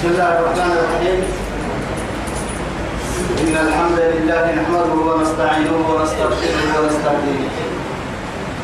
بسم 0.00 0.08
الله 0.08 0.32
الرحمن 0.38 0.72
الرحيم. 0.80 1.20
إن 3.40 3.54
الحمد 3.66 3.98
لله 4.12 4.44
نحمده 4.60 4.94
ونستعينه 5.08 5.76
ونستغفره 5.92 6.68
ونستهديه. 6.76 7.44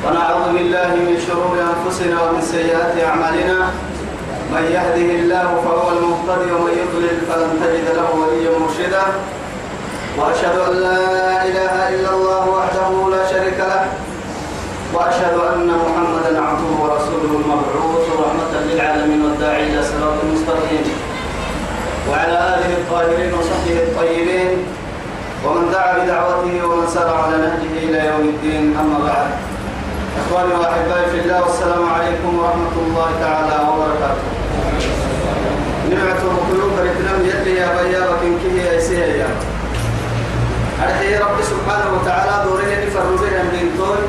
ونعوذ 0.04 0.46
بالله 0.56 0.90
من 1.08 1.16
شرور 1.26 1.54
أنفسنا 1.60 2.16
ومن 2.24 2.40
سيئات 2.40 2.94
أعمالنا. 3.08 3.58
من 4.48 4.64
يهده 4.76 5.08
الله 5.20 5.48
فهو 5.64 5.86
المهتدي 5.96 6.48
ومن 6.56 6.72
يضلل 6.82 7.16
فلن 7.28 7.50
تجد 7.60 7.86
له 7.98 8.08
وليا 8.16 8.52
مرشدا. 8.56 9.04
وأشهد 10.16 10.56
أن 10.68 10.74
لا 10.88 11.04
إله 11.48 11.74
إلا 11.94 12.10
الله 12.16 12.44
وحده 12.56 12.90
لا 13.12 13.22
شريك 13.32 13.60
له. 13.60 13.84
وأشهد 14.94 15.36
أن 15.52 15.68
محمدا 15.84 16.32
عبده 16.48 16.65
وعلى 22.10 22.36
آله 22.54 22.70
الطاهرين 22.80 23.34
وصحبه 23.34 23.76
الطيبين 23.86 24.50
ومن 25.44 25.70
دعا 25.72 25.92
بدعوته 25.98 26.66
ومن 26.66 26.86
سار 26.94 27.08
على 27.22 27.36
نهجه 27.36 27.72
إلى 27.86 27.98
يوم 28.06 28.24
الدين 28.34 28.76
أما 28.80 28.98
بعد. 29.06 29.28
إخواني 30.20 30.54
وأحبائي 30.54 31.10
في 31.10 31.18
الله 31.20 31.42
والسلام 31.42 31.84
عليكم 31.94 32.38
ورحمة 32.38 32.74
الله 32.86 33.08
تعالى 33.20 33.56
وبركاته. 33.68 34.24
نعمة 35.90 36.22
القلوب 36.30 36.72
رتنم 36.78 37.18
يلي 37.30 37.56
يا 37.60 37.68
بيا 37.82 38.00
وكن 38.10 38.38
كيه 38.42 38.62
يا 38.62 39.26
أرحي 40.84 41.16
رب 41.18 41.38
سبحانه 41.42 41.88
وتعالى 41.96 42.44
دوره 42.44 42.70
نفر 42.86 43.06
بها 43.22 43.42
من 43.42 43.66
طول 43.78 44.00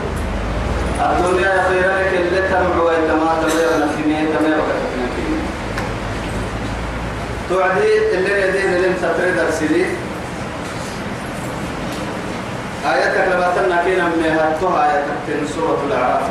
الدنيا 1.05 1.49
يا 1.55 1.63
خير 1.69 1.87
لك 1.97 2.13
اللي 2.21 2.41
تمع 2.49 2.83
ويتما 2.83 3.26
توعدي 7.49 7.97
اللي 8.13 8.41
يدين 8.41 8.73
اللي 8.73 8.93
تفرد 8.93 9.37
السيدي 9.49 9.85
آياتك 12.85 13.33
لما 13.33 13.47
تنكينا 13.55 14.05
من 14.05 14.23
هاتوها 14.39 14.91
آياتك 14.91 15.17
في 15.27 15.53
سورة 15.53 15.79
الأعراف. 15.87 16.21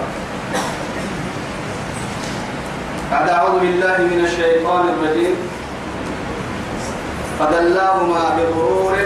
بعد 3.11 3.29
أعوذ 3.29 3.61
بالله 3.61 3.97
من 3.99 4.25
الشيطان 4.25 4.89
الرجيم. 4.89 5.35
فدلاهما 7.39 8.23
بغرور 8.37 8.97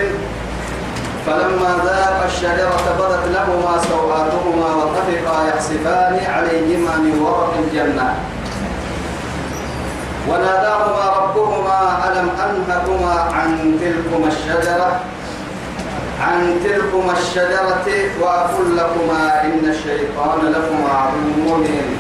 فلما 1.26 1.70
ذاق 1.84 2.24
الشجرة 2.26 2.82
بدت 2.98 3.24
لهما 3.34 3.82
سوآتهما 3.90 4.74
وطفقا 4.74 5.48
يحسفان 5.48 6.20
عليهما 6.34 6.96
من 6.96 7.18
ورق 7.22 7.54
الجنة. 7.58 8.14
وناداهما 10.30 11.04
ربهما 11.18 11.78
ألم 12.08 12.28
أنهكما 12.46 13.14
عن 13.34 13.78
تلكما 13.80 14.28
الشجرة؟ 14.28 15.00
عن 16.20 16.60
تلكما 16.64 17.12
الشجرة 17.12 17.86
وأقول 18.20 18.76
لكما 18.76 19.44
إن 19.44 19.64
الشيطان 19.74 20.38
لكما 20.54 20.88
عدو 20.98 21.54
مبين. 21.54 21.98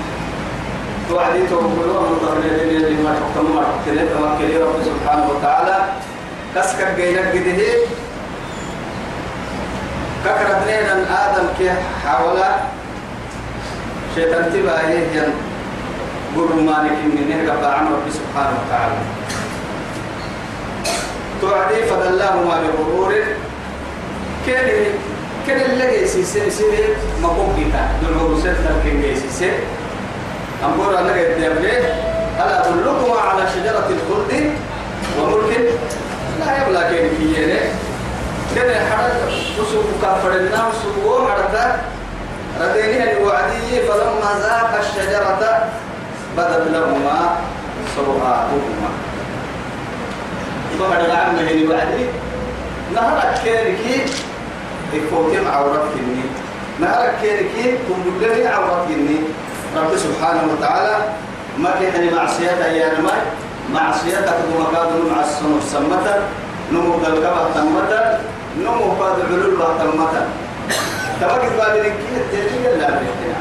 توعدي 1.08 1.46
توكلوا 1.46 2.00
من 2.00 2.18
قبل 2.28 2.46
اللي 2.46 3.02
ما 3.02 3.14
تحكموا 3.20 3.60
تحكموا 3.60 4.08
توكلي 4.14 4.62
رب 4.62 4.76
سبحانه 4.84 5.28
وتعالى. 5.30 5.78
كسكر 6.54 6.88
جينك 6.96 7.26
قده 7.34 7.62
ككر 10.24 10.56
ابنين 10.56 11.06
آدم 11.06 11.46
كي 11.58 11.70
حاولا 12.04 12.50
شيطان 14.14 14.52
تباهي 14.52 14.96
ين 14.96 15.32
قل 16.36 16.62
مالك 16.64 16.98
من 17.04 17.26
نهر 17.30 17.64
عن 17.74 17.86
رب 17.86 18.06
سبحانه 18.12 18.54
وتعالى. 18.66 18.94
توعدي 21.40 21.82
فدلاهما 21.84 22.60
بغرور 22.62 23.14
كان 24.46 24.68
كان 25.46 25.60
اللي 25.70 26.02
يسيسي 26.02 26.50
سيري 26.50 26.96
مقوم 27.22 27.56
كتا 27.56 27.88
دلعو 28.02 28.38
ستر 28.40 28.74
كن 28.84 29.04
يسيسي 29.04 29.50
أمبور 30.64 30.98
أنا 30.98 31.12
قد 31.12 31.40
يبلي 31.40 31.78
ألا 32.36 32.68
أدلكما 32.68 33.20
على 33.20 33.42
شجرة 33.54 33.88
الخلد 33.96 34.52
وملك 35.18 35.70
لا 36.40 36.48
يبلى 36.62 36.80
كين 36.90 37.08
كييني 37.18 37.60
كان 38.56 38.86
حرد 38.90 39.12
فسوق 39.56 39.84
كفرنا 40.02 40.60
وسوق 40.68 41.30
حرد 41.30 41.56
رديني 42.60 43.12
الوعدي 43.12 43.80
فلما 43.88 44.30
ذاق 44.42 44.70
الشجرة 44.80 45.68
بدت 46.36 46.64
لهما 46.72 47.36
سوءاتهما 47.96 48.90
فهذا 50.78 51.06
العام 51.06 51.36
هني 51.36 51.66
وعدي 51.68 52.04
نهرك 52.94 53.40
كيركي 53.44 54.02
يفوتي 54.92 55.40
مع 55.40 55.50
عورتك 55.50 55.92
إني 55.96 56.22
نهرك 56.80 57.14
كيركي 57.22 57.78
تنبلني 57.88 58.46
عورتك 58.46 58.90
إني 58.90 59.16
رب 59.76 59.96
سبحانه 59.96 60.42
وتعالى 60.52 60.96
ما 61.58 61.70
كان 61.80 62.14
معصيتها 62.14 62.66
يا 62.66 62.98
نماي 62.98 63.20
معصيتك 63.74 64.36
ومكادر 64.56 65.00
مع 65.14 65.20
السنة 65.22 65.60
سمتا 65.72 66.22
نمو 66.72 66.92
قلقبة 66.92 67.44
تمتا 67.54 68.20
نمو 68.58 68.90
قاد 69.00 69.16
علول 69.28 69.56
تمتا 69.80 70.22
تبقى 71.20 71.38
بالك 71.38 71.94
التلقي 72.16 72.78
لا 72.78 72.88
بيتنا 72.90 73.38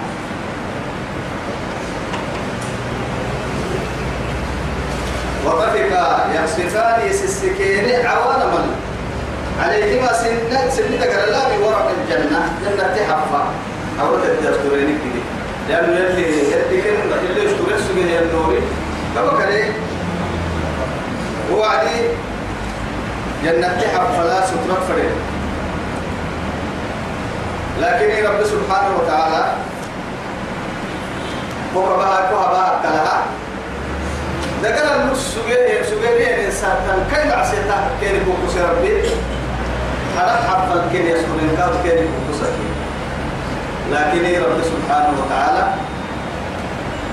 وطفقا 5.49 6.25
يخسفان 6.35 7.07
يسسكين 7.09 8.05
عوانا 8.05 8.45
من؟ 8.45 8.75
عليهما 9.63 10.13
سنة 10.13 10.69
سنة 10.69 11.05
الله 11.23 11.57
بورق 11.61 11.91
الجنة. 11.99 12.41
جنة 12.65 12.95
تحفة. 12.97 13.43
أو 14.01 14.15
تدرسورين 14.17 14.99
كده 15.03 15.21
لأنه 15.69 15.99
يلي 15.99 16.51
يلي 16.51 16.81
كن 16.81 17.29
يلي 17.29 17.45
يشتغل 17.45 17.79
سجن 17.79 18.07
النوري 18.21 18.59
كما 19.15 19.39
كان 19.39 19.73
هو 21.53 21.63
عدي 21.63 22.01
جنة 23.43 23.67
تحفة 23.81 24.23
لا 24.23 24.45
سترة 24.45 24.79
فريد 24.87 25.11
لكن 27.81 28.25
رب 28.25 28.43
سبحانه 28.43 28.97
وتعالى 29.03 29.53
هو 31.75 31.97
بها 31.97 32.29
كوها 32.31 32.47
بها 32.51 32.79
كلها 32.83 33.23
ذكر 34.63 34.95
النص 34.95 35.35
سجيه 35.35 35.81
سجيه 35.83 36.35
الإنسان 36.35 36.75
كان 37.11 37.23
كي 37.23 37.29
معصيته 37.29 37.79
كان 38.01 38.15
يكون 38.15 38.35
ربي. 38.69 39.09
حرف 40.17 40.93
كان 40.93 41.05
يسكن 41.05 41.39
الكاب 41.51 41.73
كان 41.83 41.97
يكون 41.97 42.29
لكن 43.91 44.43
رب 44.43 44.61
سبحانه 44.63 45.13
وتعالى؟ 45.19 45.67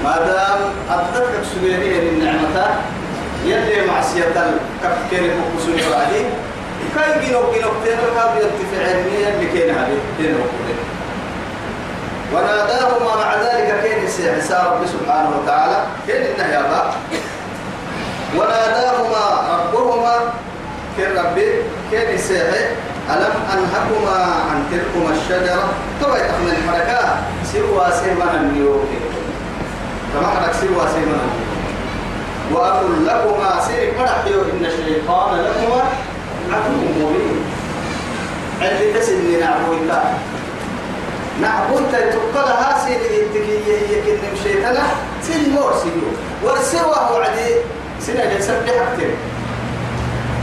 ما 0.05 0.17
دام 0.27 0.59
أدتك 0.91 1.45
سجيه 1.55 2.11
النعمة 2.11 2.67
يلي 3.45 3.87
معصية 3.87 4.25
الكاب 4.25 4.97
كان 5.11 5.25
يكون 5.25 5.61
سجيه 5.67 6.31
كاي 6.97 7.27
جينو 7.27 7.53
جينو 7.53 7.69
تيرو 7.85 8.15
كاب 8.17 8.37
يرتفع 8.37 8.89
علميا 8.89 9.31
لكي 9.41 9.73
نهبي 9.73 9.99
كينو 10.19 10.39
وناداهما 12.35 13.17
مع 13.17 13.35
ذلك 13.35 13.81
كين 13.83 14.09
سي 14.09 14.29
رب 14.53 14.87
سبحانه 14.87 15.31
وتعالى 15.43 15.85
كين 16.07 16.23
النهيابا 16.33 16.95
وناداهما 18.35 19.25
ربهما 19.55 20.15
كين 20.97 21.11
ربي 21.19 22.19
سيحي 22.19 22.65
ألم 23.11 23.35
أنهكما 23.53 24.17
عن 24.51 24.65
تلكما 24.71 25.11
الشجرة 25.17 25.65
طبعا 26.03 26.19
تحمل 26.19 26.53
الحركة 26.53 27.17
سوى 27.53 27.87
سيمنا 28.05 28.35
النيوك 28.41 28.89
كما 30.15 30.27
حرك 30.27 30.53
سوى 30.55 30.85
سيمنا 30.95 31.23
وأقول 32.53 33.07
لكما 33.07 33.61
سيرك 33.69 33.99
مرحيو 33.99 34.41
إن 34.43 34.65
الشيطان 34.65 35.39
لكما 35.39 35.83
عدو 36.53 37.07
مبين 37.07 37.45
اللي 38.63 39.01
تسني 39.01 39.37
نعبويتا 39.41 40.15
نعبويتا 41.41 42.11
تقلها 42.11 42.79
سيري 42.87 43.23
التكية 43.23 43.97
يكن 43.97 44.19
مشيتنا 44.35 44.83
سيري 45.23 45.51
مور 45.51 45.73
سيري 45.83 46.03
ورسوه 46.45 47.13
وعدي 47.13 47.55
سنة 48.01 48.23
يسبح 48.39 48.75
أكتر 48.87 49.11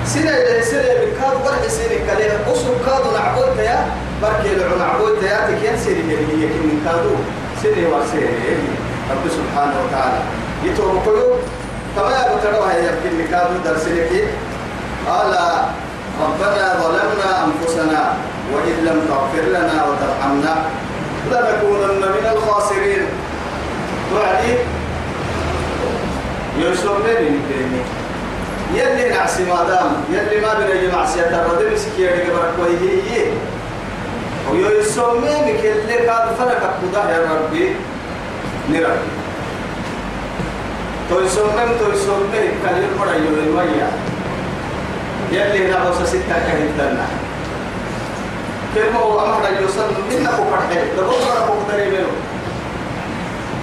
سنة 0.05 0.29
إلى 0.29 0.61
سنة 0.63 0.93
بكاد 1.01 1.35
ورح 1.45 1.67
سنة 1.67 1.97
كليه 2.07 2.39
أسر 2.51 2.73
كادو 2.85 3.11
نعبويتا 3.17 3.63
يا 3.63 3.85
بركي 4.21 4.55
لعو 4.55 4.77
نعبويتا 4.77 5.25
يا 5.25 5.39
تكين 5.47 5.75
اللي 5.87 6.43
يكن 6.43 6.61
من 6.67 6.81
كادو. 6.85 7.15
سنة 7.63 7.87
ورسيري 7.89 8.57
رب 9.11 9.25
سبحانه 9.37 9.75
وتعالى. 9.83 10.19
يتوقعوا 10.63 11.35
كما 11.95 12.15
يبتلوها 12.27 12.73
يمكن 12.77 13.31
كادو 13.31 13.55
درسلك 13.65 14.11
قال 15.07 15.33
ربنا 16.23 16.65
ظلمنا 16.83 17.29
أنفسنا 17.45 18.13
وإن 18.53 18.75
لم 18.85 18.97
تغفر 19.09 19.45
لنا 19.49 19.85
وترحمنا 19.87 20.55
لنكونن 21.31 22.01
من 22.15 22.25
الخاسرين. 22.35 23.05
وعدي 24.15 24.53
يوسف 26.59 26.91
بن 27.05 27.39
يلي 28.75 29.09
نعسي 29.09 29.43
ما 29.45 29.63
دام 29.69 29.91
يلي 30.11 30.41
ما 30.41 30.53
بين 30.53 30.91
معصية 30.95 31.21
الردم 31.21 31.75
سكيري 31.77 32.21
قبرك 32.21 32.53
وهي 32.59 33.25
ويو 34.51 34.79
يسمي 34.79 35.35
مكلي 35.41 35.97
كاد 36.05 36.35
فرق 36.39 36.79
كده 36.91 37.11
يا 37.11 37.29
ربي. 37.31 37.75
نربي 38.69 39.11
تو 41.09 41.19
يسمي 41.19 41.65
تو 41.79 41.91
يسمي 41.93 42.43
كلمة 42.63 42.87
مرة 42.99 43.11
يو 43.15 43.33
المية 43.43 43.87
يلي 45.31 45.71
نعوس 45.71 45.95
ستة 46.09 46.35
كهدنا 46.47 47.05
كلمة 48.75 49.23
أمر 49.25 49.61
يوصل 49.61 49.87
منا 50.11 50.31
بقرحة 50.31 50.73
لو 50.97 51.03
بقرحة 51.07 51.45
بقدر 51.47 51.79
يميلو 51.83 52.07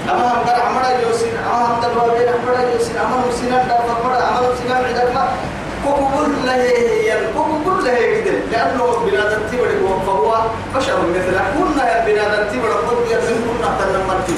أما 0.09 0.29
هم 0.29 0.43
در 0.47 0.61
عمرا 0.67 0.91
يوسين 1.03 1.33
أما 1.47 1.67
هم 1.67 1.81
در 1.81 1.89
بابين 1.89 2.29
عمرا 2.29 2.61
يوسين 2.73 2.97
أما 2.97 3.17
هم 3.17 3.31
سنان 3.41 3.69
در 3.69 3.81
فرمرا 3.89 4.17
أما 4.29 4.39
هم 4.39 4.55
سنان 4.63 4.85
عدد 4.85 5.15
ما 5.15 5.29
كوكو 5.85 6.05
كل 6.17 6.33
له 6.47 6.65
ين 7.09 7.23
كوكو 7.35 7.57
كل 7.65 7.85
له 7.85 7.97
كده 8.25 8.33
لأنه 8.53 8.85
بنادم 9.07 9.43
تبرد 9.53 9.81
فهو 10.07 10.31
بشر 10.77 10.99
مثلك 11.17 11.47
كنا 11.57 11.85
يا 11.93 11.99
بنادم 12.07 12.45
تبرد 12.53 12.81
قد 12.89 12.99
يبين 13.13 13.41
كنا 13.47 13.69
تنمرتي 13.79 14.35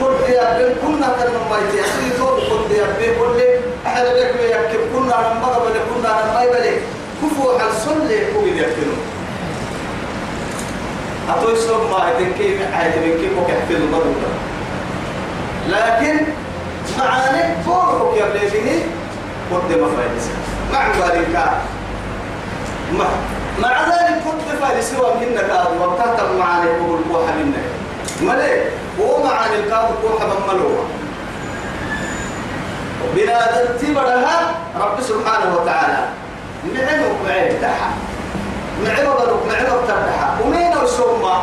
قد 0.00 0.14
يبين 0.28 0.74
كنا 0.82 1.08
تنمرتي 1.18 1.80
أخي 1.80 2.06
زور 2.18 2.40
قد 2.50 2.70
يبين 2.70 3.14
قد 3.20 3.38
أحد 3.86 4.04
بك 4.04 4.34
يكتب 4.54 4.82
كنا 4.94 5.16
نمضى 5.28 5.58
بل 5.64 5.76
كنا 5.90 6.12
نمضى 6.26 6.46
بل 6.52 6.66
ما 11.90 11.98
هتنكي 11.98 12.58
لكن 15.68 16.26
معاني 16.98 17.62
فوقك 17.64 18.16
يا 18.18 18.24
بليه 18.26 18.82
قد 19.52 19.78
ما 19.78 19.88
فايدس 19.96 20.28
مع 20.72 20.88
ذلك 20.88 21.28
مع 22.98 23.06
مع 23.62 23.82
ذلك 23.88 24.22
قد 24.26 24.56
فايدس 24.62 24.90
سوى 24.90 25.14
منك 25.20 25.50
وقتت 25.80 26.22
معاني 26.38 26.70
بقول 26.70 27.00
كوحة 27.10 27.32
منك 27.34 27.64
معاني 29.24 29.56
الكاد 29.56 29.88
كوحة 30.02 30.26
من 30.26 30.46
ملوها 30.48 30.84
بنادم 33.16 33.76
تبرها 33.80 34.54
رب 34.80 35.00
سبحانه 35.00 35.56
وتعالى 35.56 36.08
نعمك 36.74 37.12
معين 37.26 37.60
تحا 37.60 37.90
نعمك 38.84 39.20
نعمك 39.48 39.80
تبتحا 39.88 40.38
ومين 40.44 40.72
وسمى 40.84 41.36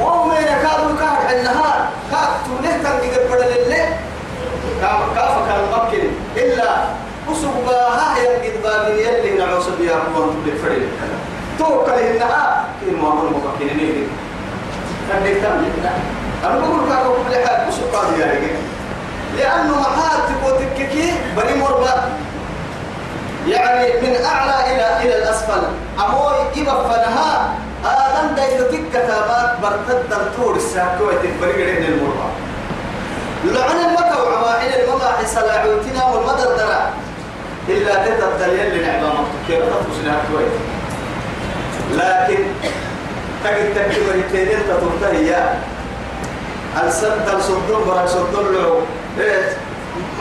ومين 0.00 0.44
كادوا 0.62 0.96
كار 1.00 1.16
حنها 1.28 1.90
كاد 2.10 2.28
تونه 2.46 2.76
تنقل 2.82 3.28
بدل 3.28 3.62
اللي 3.62 3.88
كاف 5.14 5.34
كان 5.48 5.60
ممكن 5.72 6.08
إلا 6.36 6.84
أسوقها 7.32 8.18
ينقل 8.18 8.58
بابين 8.62 8.98
يلي 8.98 9.38
نعوص 9.38 9.68
بيها 9.68 10.00
قوان 10.16 10.30
بالفريق 10.44 10.88
توكل 11.58 11.92
إنها 11.92 12.64
كي 12.80 12.90
معمول 12.90 13.30
مفكرين 13.32 14.08
خليك 15.12 15.42
تعمل 15.42 15.64
أنا 16.44 16.58
بقول 16.58 16.88
كارو 16.88 17.14
كل 17.14 17.34
حاجة 17.34 17.68
أسوقها 17.68 18.16
يا 18.18 18.26
رجال 18.26 18.56
لأنه 19.38 19.80
محات 19.80 20.20
تكوتككي 20.28 21.12
بني 21.36 21.62
مربى 21.62 21.90
يعني 23.48 24.00
من 24.00 24.16
أعلى 24.24 24.74
إلى 24.74 25.02
إلى 25.02 25.18
الأسفل. 25.22 25.62
أموي 25.98 26.34
إبا 26.56 26.88
فنها 26.88 27.54
آدم 27.84 28.34
دايت 28.34 28.60
تك 28.60 28.80
كتابات 28.92 29.50
برتد 29.62 30.12
الطور 30.12 30.56
الساكوة 30.56 31.12
تنفرق 31.22 31.56
لين 31.56 31.84
المربع. 31.84 32.28
لعن 33.44 33.76
المكة 33.76 34.22
وعواحل 34.22 34.68
المضاحي 34.68 35.26
سلاعوتنا 35.26 36.04
والمدر 36.04 36.56
درع 36.56 36.90
إلا 37.68 37.94
تتبدل 37.94 38.78
لنعمة 38.78 39.08
مكتوكي 39.08 39.62
وتفصلها 39.62 40.16
كويت 40.32 40.52
لكن 41.92 42.44
تجد 43.44 43.74
تكبر 43.74 44.14
التنين 44.14 44.58
تطرتهي 44.68 45.52
السد 46.86 47.28
الصدر 47.36 47.78
برك 47.86 48.08
صدر 48.08 48.42
له 48.50 48.80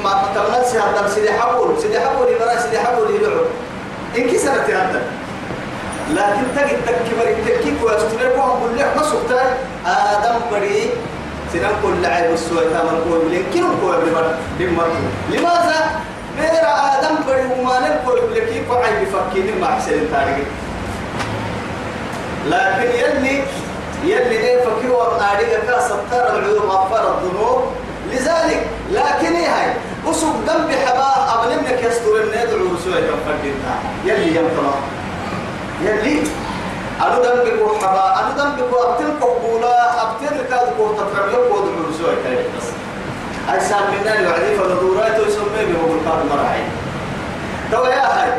ما 0.04 0.24
تمنى 0.36 0.66
سيادة 0.66 1.08
سيدي 1.08 1.32
حبول 1.32 1.82
سيدي 1.82 2.00
حبول 2.00 2.28
يبرا 2.28 2.60
سيدي 2.60 2.80
حبول 2.80 3.16
يلعب 3.16 3.46
إن 4.18 4.30
كسرت 4.30 4.70
هذا 4.70 5.02
لكن 6.12 6.44
تجد 6.56 6.80
تكبر 6.86 7.28
التكيك 7.30 7.84
ويستمر 7.84 8.32
وهم 8.38 8.60
كل 8.60 8.84
ما 8.96 9.04
سكتاي 9.04 9.48
آدم 9.86 10.40
بري 10.52 10.90
سنان 11.54 11.72
كل 11.84 12.06
عيب 12.06 12.34
السوء 12.34 12.64
تامر 12.74 13.00
كل 13.10 13.36
لكن 13.36 13.64
كل 13.82 13.96
بمر 14.06 14.36
بمر 14.60 14.88
لماذا؟ 15.30 15.80
غير 16.40 16.64
آدم 16.64 17.16
بري 17.28 17.46
وما 17.60 17.80
نقول 17.80 18.20
لكي 18.36 18.62
وعيب 18.70 19.08
فكين 19.08 19.60
ما 19.62 19.68
أحسن 19.68 20.08
تاريخ. 20.12 20.48
لكن 22.48 22.90
يلي 23.00 23.44
يلي 24.04 24.38
إيه 24.38 24.66
فكيو 24.66 24.94
وقاريك 24.94 25.60
كاسطر 25.68 26.38
العيوب 26.38 26.62
غفر 26.62 27.18
الذنوب. 27.18 27.62
لذلك 28.12 28.68
لكن 28.92 29.36
إيه 29.36 29.48
هاي؟ 29.48 29.74
وسوق 30.06 30.36
دم 30.48 30.68
بحباه 30.68 31.44
أبنمك 31.44 31.84
يستر 31.84 32.16
الندعو 32.24 32.78
سوى 32.84 33.02
كفردنا 33.02 33.74
يلي 34.06 34.36
يمطلع 34.36 34.76
يلي. 35.82 36.24
أنا 37.02 37.16
دم 37.20 37.40
بكو 37.46 37.76
حبا 37.82 38.20
أنا 38.20 38.32
دم 38.38 38.52
بكو 38.52 38.84
أبتل 38.84 39.12
قبولا 39.22 40.02
أبتل 40.02 40.38
كاد 40.50 40.74
كو 40.78 40.94
تفرم 40.94 41.30
يبو 41.30 41.56
دعو 41.60 41.92
سوى 41.98 42.16
بس. 42.58 42.68
أجسام 43.50 43.84
منا 43.92 44.20
الوعدي 44.20 44.58
فالدورات 44.58 45.28
يسمى 45.28 45.66
بهو 45.70 45.94
القاد 45.94 46.26
مراعي 46.32 46.64
تو 47.72 47.84
يا 47.86 48.06
هاي. 48.06 48.32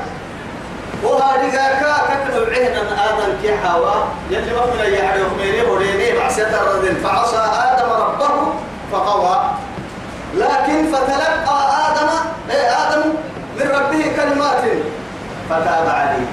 وهذه 1.05 1.51
كا 1.51 1.97
كتب 2.11 2.43
العهن 2.43 2.77
آدم 2.77 3.33
كي 3.43 3.57
حوا 3.65 3.95
يلي 4.31 4.53
ما 4.55 4.67
من 4.67 4.93
يحيى 4.95 5.25
خميري 5.31 5.63
وريني 5.71 6.19
معصية 6.19 6.47
الرذل 6.61 6.97
فعصى 6.97 7.37
آدم 7.37 7.91
ربه 7.91 8.55
فقوى. 8.93 9.37
لكن 10.35 10.93
فتلقى 10.93 11.59
آدم 11.89 12.09
إيه 12.51 12.69
آدم؟ 12.83 13.03
من 13.59 13.67
ربه 13.71 14.03
كلمات. 14.17 14.63
فتاب 15.51 15.89
عليه. 15.89 16.27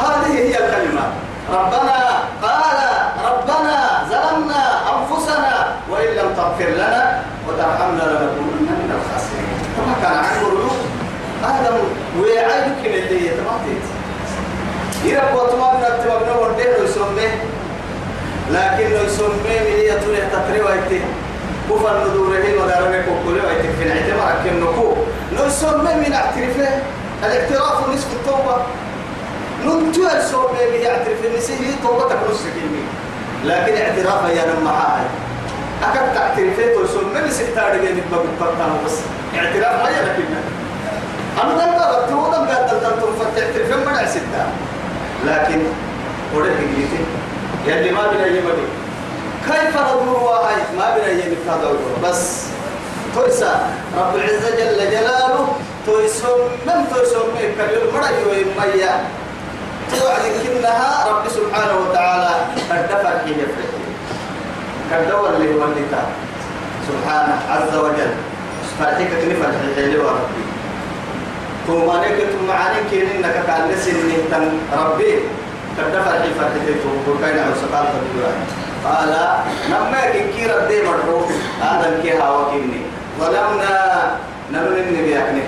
هذه 0.00 0.32
هي 0.38 0.54
الكلمات 0.66 1.12
ربنا 1.50 1.98
قال 2.42 2.78
ربنا 3.24 4.04
ظلمنا 4.10 4.80
أنفسنا 4.94 5.66
وإن 5.90 6.06
لم 6.16 6.34
تغفر 6.36 6.68
لنا 6.70 7.22
وترحمنا 7.48 8.02
لنكونن 8.02 8.68
من 8.80 8.90
الخاسرين. 8.98 9.58
كما 9.76 9.94
كان 10.02 10.18
عنه 10.18 10.48
العيوب 10.48 10.78
آدم 11.44 11.76
ويعيبك 12.20 12.80
من 12.84 12.94
اللي 12.94 13.28
قوت 15.20 15.54
ما 15.54 15.72
بنا 15.72 15.88
تبغنا 15.88 16.36
وديه 16.36 16.84
يسمى 16.84 17.28
لكن 18.50 18.92
يسمى 18.92 19.54
من 19.66 19.78
يتولى 19.78 20.22
تقريبا 20.32 20.74
كفر 21.70 22.08
ندوره 22.08 22.64
مدارنا 22.64 23.02
كوكولي 23.02 23.40
ويته 23.46 23.68
في 23.78 23.82
الاعتبار 23.84 24.34
كنكو 24.44 24.94
نسمى 25.36 25.94
من 25.94 26.12
اعترافه 26.12 26.82
الاعتراف 27.24 27.88
نصف 27.88 28.06
التوبة. 28.12 28.56
ننتو 29.64 30.06
السوبة 30.16 30.48
به 30.70 30.74
يعترف 30.86 31.24
النسيه 31.24 31.70
توبتك 31.82 32.16
نصف 32.30 32.44
كلمة 32.54 32.84
لكن 33.44 33.72
اعترافها 33.82 34.30
يا 34.30 34.44
نما 34.46 34.70
هاي 34.70 35.04
أكد 35.82 36.14
تعترفه 36.14 36.84
تسمى 36.84 37.20
من 37.22 37.30
ستار 37.30 37.72
جانب 37.76 38.02
بقطعنا 38.12 38.74
بس 38.86 38.96
اعتراف 39.36 39.82
ما 39.82 39.88
يلكننا 39.90 40.40
أنا 41.42 41.52
دم 41.52 41.78
بقى 41.78 42.06
تودم 42.08 42.44
بقى 42.46 42.68
دلتم 42.70 43.12
فتعترف 43.20 43.76
من 43.86 44.06
ستة 44.08 44.44
لكن 45.26 45.60
ورد 46.34 46.46
هجريتي 46.46 47.00
يلي 47.66 47.90
ما 47.90 48.02
بنا 48.12 48.26
يمدي 48.26 48.66
كيف 49.48 49.74
ندور 49.76 50.22
واحد 50.22 50.62
ما 50.78 50.96
بنا 50.96 51.08
يمدي 51.08 51.36
بس 52.04 52.44
تويسا. 53.14 53.70
رب 53.98 54.16
العزة 54.16 54.50
جل 54.50 54.90
جلاله 54.90 55.48
تويسهم 55.86 56.40
من 56.66 56.78
تويسهم؟ 56.92 57.28
كريم 57.38 57.94
مرة 57.94 58.08
يوم 58.08 58.48
ميا 58.58 58.94
توعد 59.90 60.24
كنها 60.44 61.08
رب 61.08 61.24
سبحانه 61.28 61.76
وتعالى 61.78 62.34
الدفع 62.70 63.12
كي 63.24 63.30
يفرق 63.30 63.72
كالدور 64.90 65.30
اللي 65.36 65.54
هو 65.54 65.66
سبحانه 66.88 67.36
عز 67.50 67.74
وجل. 67.76 68.12
فرحك 68.80 69.10
كيف 69.20 69.42
فرحك 69.42 69.78
ربي. 69.78 70.42
ثم 71.66 71.88
نكت 72.02 72.32
معاني 72.48 72.80
كين 72.90 73.06
إنك 73.16 73.36
كان 73.46 73.70
نسين 73.72 73.96
تن 74.30 74.58
ربي. 74.72 75.12
قد 75.78 75.92
فرحي 76.04 76.30
فرحتي 76.38 76.72
وكاين 77.08 77.38
على 77.38 77.54
سقال 77.62 77.86
فدورا 77.92 78.32
قال 78.84 79.12
نما 79.70 80.00
كي 80.12 80.46
ردي 80.46 80.82
مرحو 80.82 81.20
هذا 81.62 82.00
كي 82.02 82.12
هوا 82.18 82.50
كيني. 82.50 82.80
ظلمنا 83.20 83.76
نمن 84.52 85.08
يعني 85.10 85.42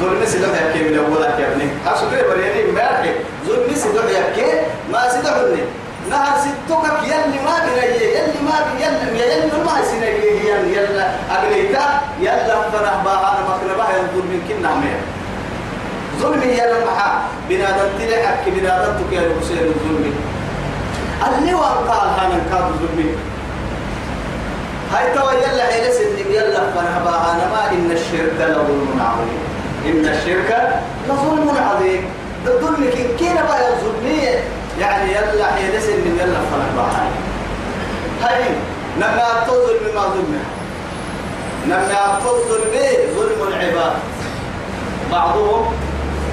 ظلم 0.00 0.24
سيدح 0.26 0.62
يكي 0.62 0.88
من 0.88 0.98
أولا 0.98 1.38
يا 1.38 1.46
أبني. 1.52 1.68
أسوكي 1.86 2.22
بريني 2.28 2.72
ما 2.72 2.80
يحكي 2.80 3.12
ظلم 3.46 3.74
سيدح 3.74 4.04
يكي 4.04 4.46
ما 4.92 5.08
سيدحني 5.08 5.62
نهر 6.10 6.36
ستوكك 6.44 7.02
يلي 7.02 7.38
ما 7.46 7.54
بني 7.64 7.86
يلي 8.14 8.40
ما 8.46 8.56
يلي 8.80 9.20
يلي 9.20 9.64
ما 9.66 9.74
سني 9.88 10.10
يلي 10.48 10.76
يلا 10.76 11.06
أبنيتا 11.30 12.00
يلا 12.20 12.56
فرح 12.70 12.96
باها 13.04 13.38
مكربها 13.48 13.90
ينظر 13.98 14.24
من 14.30 14.40
كنا 14.48 14.68
عمير 14.68 14.98
ظلمي 16.20 16.52
يلا 16.52 16.84
محا 16.86 17.10
بنادم 17.48 17.88
تلحك 17.98 18.44
بنادم 18.46 18.92
تكير 19.00 19.32
بسير 19.40 19.64
الظلمي. 19.74 20.12
اللي 21.28 21.54
وقال 21.54 22.08
هانا 22.18 22.40
كاد 22.50 22.64
ظلمي 22.80 23.14
هاي 24.92 25.14
توا 25.14 25.32
يلا 25.32 25.64
حيل 25.66 25.92
سنم 25.92 26.30
يلا 26.30 26.60
فرح 26.74 26.98
باها 27.04 27.48
ما 27.52 27.70
إن 27.72 27.90
الشرك 27.90 28.34
لظلم 28.40 29.00
عظيم. 29.00 29.38
إن 29.86 30.04
الشرك 30.08 30.80
لظلم 31.08 31.50
عظيم. 31.70 32.04
الظلم 32.46 32.90
كينا 33.18 33.42
بقى 33.42 33.72
الظلمية 33.72 34.44
يعني 34.80 35.12
يلا 35.12 35.46
حين 35.46 35.80
سن 35.80 36.16
يلا 36.20 36.40
فرح 36.50 36.68
بحال 36.76 37.10
هاي 38.22 38.44
نما 38.98 39.44
تظلم 39.46 39.94
ما 39.94 40.00
ظلم 40.00 40.44
نما 41.66 42.18
تظلم 42.20 42.74
ظلم 43.16 43.48
العباد. 43.48 43.92
بعضهم 45.12 45.72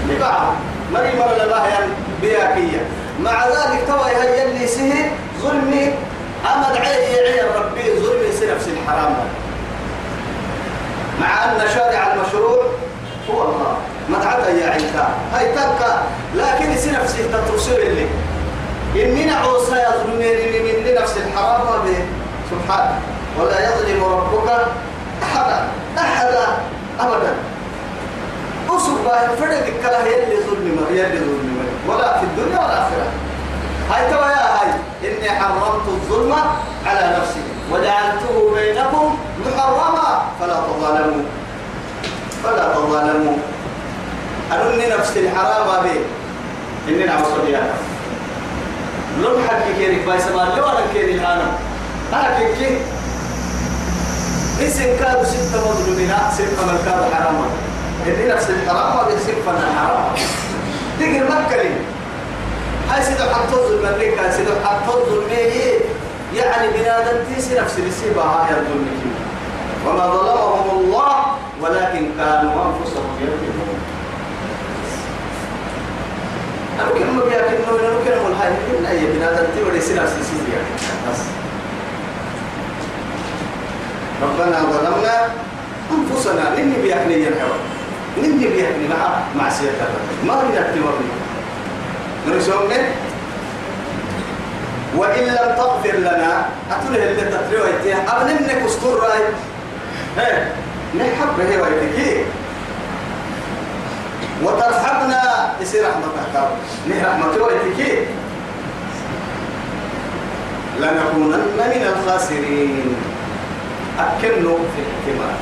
لبعض. 0.10 0.53
مري 0.93 1.12
مر 1.19 1.43
الله 1.43 1.67
يعني 1.67 1.91
بياكية. 2.21 2.86
مع 3.24 3.48
ذلك 3.48 3.84
توا 3.88 4.08
هي 4.08 4.44
اللي 4.44 4.68
سهل 4.68 5.10
ظلمي 5.42 5.94
أمد 6.56 6.78
عيه 6.78 7.22
عين 7.22 7.46
ربي 7.56 8.00
ظلمي 8.00 8.32
سنفس 8.32 8.68
الحرام. 8.68 9.16
مع 11.22 11.46
أن 11.46 11.60
شارع 11.74 12.13
المشروع 12.13 12.63
هو 13.30 13.42
الله. 13.42 13.78
مدعتا 14.10 14.50
يا 14.50 14.70
عيسى 14.70 15.08
هاي 15.34 15.51
تبقى. 15.51 16.01
لكن 16.36 16.75
سنفسه 16.78 17.18
تترسل 17.32 17.82
اللي 17.82 18.08
إني 18.96 19.25
نعوص 19.25 19.68
يظلمين 19.68 20.63
من 20.63 20.96
نفس 21.01 21.18
الحرام 21.18 21.86
به 21.86 22.06
سبحانه 22.51 23.00
ولا 23.40 23.60
يظلم 23.70 24.04
ربك 24.04 24.50
أحدا. 25.24 25.68
أحدا. 25.98 26.48
أبدا. 27.00 27.34
أصبح 28.75 29.18
فرد 29.40 29.63
الكلام 29.68 30.06
يلي 30.08 30.38
ظلم 30.48 30.86
يلي 30.92 31.20
ظلم 31.20 31.58
ولا 31.88 32.20
في 32.20 32.24
الدنيا 32.25 32.60
ولا 32.60 32.66
الآخرة 32.66 33.08
هاي 33.92 34.12
توا 34.12 34.25
يا 34.25 34.46
هاي 34.58 34.70
إني 35.04 35.30
حرمت 35.30 35.88
الظلم 35.88 36.34
على 36.86 37.18
نفسي. 37.18 37.42
وجعلته 37.72 38.56
بينكم 38.56 39.18
محرما. 39.46 40.22
فلا 40.40 40.54
تظالموا. 40.54 41.24
فلا 42.44 42.74
تظالموا. 42.74 43.38
أنني 44.51 44.86
نفس 44.90 45.18
الحرام 45.18 45.84
به 45.84 46.00
إني 46.88 47.04
نعوص 47.04 47.28
بها 47.48 47.63
لون 49.22 49.44
حق 49.50 49.66
كيري 49.78 50.06
باي 50.06 50.20
سما 50.20 50.54
لو 50.58 50.66
أنا 50.66 50.84
كيري 50.94 51.13
الان 51.13 51.42
أنا 52.13 52.40
كيكي 52.40 52.78
اسم 54.62 54.84
كاد 55.00 55.24
ستة 55.24 55.74
ستة 56.32 56.66
من 56.66 56.78
كاد 56.86 57.13
حراما. 57.13 57.46
اللي 58.08 58.34
نفس 58.34 58.50
الحرام 58.50 59.08
ستة 59.20 59.51
من 59.51 59.63
الحرام 59.72 60.13
تقر 61.00 61.24
مكة 61.24 61.62
هاي 62.89 63.03
سيدو 63.03 63.24
ظلم 63.51 63.86
أمريكا 63.86 64.31
سيدو 64.31 64.51
حتى 64.65 64.91
ظلم 64.91 65.29
يعني 66.36 66.67
بنادم 66.67 67.34
تيسي 67.36 67.60
نفس 67.60 67.79
السيبة 67.79 68.22
هاي 68.22 68.51
الظلم 68.51 68.88
وما 69.88 70.08
ظلمهم 70.08 70.79
الله 70.79 71.25
ولكن 71.62 72.10
كانوا 72.17 72.65
أنفسهم 72.65 73.10
يظلمون. 73.22 73.79
أنا 76.79 76.89
كم 76.89 77.29
بيا 77.29 77.41
كم 77.41 77.72
نو 77.72 77.77
نو 77.77 78.00
كم 78.05 78.31
الحين 78.31 78.53
كم 78.67 78.86
أي 78.86 79.05
بنادم 79.05 79.46
يصير 79.75 80.03
نفس 80.03 80.13
الشيء 80.22 80.53
يعني. 80.53 80.75
بس. 81.12 81.20
ربنا 84.24 84.60
ظلمنا 84.60 85.27
أنفسنا 85.91 86.55
نني 86.55 86.81
بيحني 86.81 87.27
ينحو 88.18 88.30
نني 88.36 88.48
بيحني 88.48 88.88
مع 89.36 89.50
الله 89.72 89.89
ما 90.27 90.44
بنأتي 90.44 90.80
مرني 90.80 91.12
نرسومه 92.27 92.84
وإن 94.98 95.24
لم 95.24 95.56
تغفر 95.58 95.98
لنا 95.98 96.46
أتوله 96.72 97.12
اللي 97.12 97.22
تتريوه 97.22 97.68
يتيه 97.70 97.96
أبنمنك 97.96 98.62
استر 98.65 99.00
رأي. 99.00 99.24
هيه 100.18 100.56
نحب 100.96 101.39
هي 101.39 101.62
ويتكيه 101.62 102.24
وترحمنا. 104.44 105.22
يصير 105.62 105.84
رحمتك 105.89 106.50
نه 106.88 107.08
رحمته 107.08 107.44
ويتكي 107.44 108.06
لنكونن 110.80 111.46
من 111.58 111.94
الخاسرين. 111.96 112.96
أكنوا 114.00 114.58
في 114.58 114.82
الاحتمال 114.82 115.36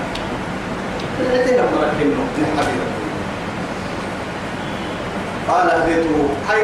قال 5.49 5.69
اهبطوا 5.71 6.27
حي 6.49 6.61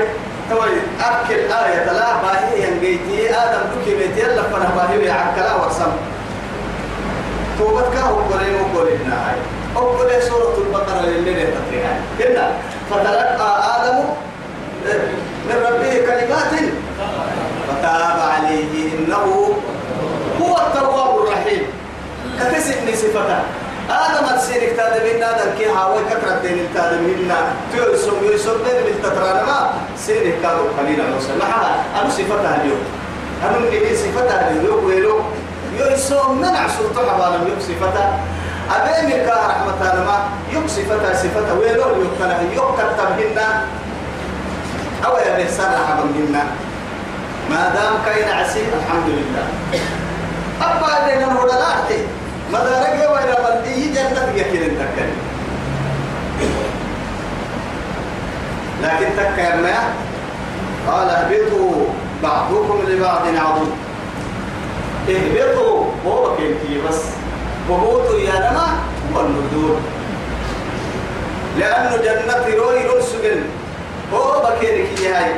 توي 0.49 0.73
أكل 1.01 1.33
آية 1.33 1.85
لا 1.91 2.21
باهي 2.21 2.63
ينجيتي 2.67 3.35
آدم 3.35 3.61
دكي 3.75 4.21
يلا 4.21 4.43
فنه 4.43 4.71
باهي 4.75 5.05
يعكلا 5.05 5.55
ورسم 5.55 5.91
توبتك 7.59 7.95
هو 7.97 8.15
قولين 8.15 8.55
وقولين 8.55 9.11
هاي 9.11 9.35
أقول 9.75 10.21
سورة 10.21 10.57
البقرة 10.57 10.99
اللي 10.99 11.33
تفريها 11.33 11.97
كنا 12.19 12.51
فتلقى 12.91 13.81
آدم 13.81 14.03
من 15.49 15.55
ربه 15.55 15.93
كلمات 15.93 16.71
فتاب 17.67 18.19
عليه 18.19 18.93
إنه 18.93 19.53
هو 20.41 20.57
التواب 20.57 21.17
الرحيم 21.27 21.63
كتسبني 22.39 22.95
صفته 22.95 23.39
آدم 23.89 24.25
السيرك 24.35 24.73
تادم 24.77 25.05
إنا 25.15 25.29
آدم 25.31 25.49
كي 25.57 25.65
هاوي 25.69 26.01
كترة 26.09 26.41
دين 26.41 26.67
تادم 26.73 27.05
إنا 27.05 27.37
تيرسم 27.71 28.17
يرسم 28.23 28.57
دين 28.65 28.79
من 28.85 28.97
تترانا 29.03 29.73
سيرك 29.97 30.41
كادو 30.41 30.73
قليلا 30.77 31.03
وصل. 31.17 31.37
معها 31.39 31.85
أنا 32.01 32.09
صفتها 32.09 32.61
اليوم. 32.61 32.81
أنا 33.45 33.57
نبي 33.59 33.95
صفتها 33.97 34.51
اليوم. 34.51 34.85
ويلو. 34.85 35.21
يرسم 35.77 36.41
منع 36.41 36.67
سلطة 36.67 37.01
حبالا 37.11 37.35
يوم 37.49 37.59
صفتها 37.61 38.19
أبينك 38.75 39.27
رحمة 39.29 39.81
ما 40.07 40.17
يكسفتا 40.53 41.13
صفتا 41.13 41.53
ويلو. 41.53 41.87
يكتله 42.01 42.41
يكتب 42.57 43.09
هنا. 43.21 43.47
أو 45.05 45.17
يا 45.17 45.35
بيسان 45.37 45.71
رحمة 45.73 46.05
منا. 46.15 46.43
ما 47.49 47.61
دام 47.75 47.93
كاين 48.05 48.29
عسي 48.29 48.65
الحمد 48.65 49.07
لله. 49.07 49.45
أبا 50.61 50.91
لنا 51.05 51.33
نقول 51.33 51.49
لا 51.49 51.67
أحتي 51.69 51.99
رجع 52.53 53.11
وإلى 53.11 53.35
بلدي 53.45 53.93
جنة 53.93 54.33
يكين 54.35 54.77
تكن. 54.79 55.09
لكن 58.83 59.05
تكر 59.17 59.55
ما 59.61 59.77
قال 60.87 61.09
اهبطوا 61.09 61.85
بعضكم 62.23 62.83
لبعض 62.87 63.21
عضو 63.27 63.65
اهبطوا 65.09 65.85
هو 66.05 66.35
كنتي 66.35 66.81
بس. 66.89 67.01
وقوت 67.69 68.19
يا 68.19 68.39
نما 68.39 68.67
والنذور. 69.13 69.77
لأنه 71.59 71.97
جنة 71.97 72.55
روي 72.57 72.87
رسل 72.87 73.41
هو 74.13 74.41
بكيرك 74.41 74.99
يا 75.01 75.19
هاي. 75.19 75.31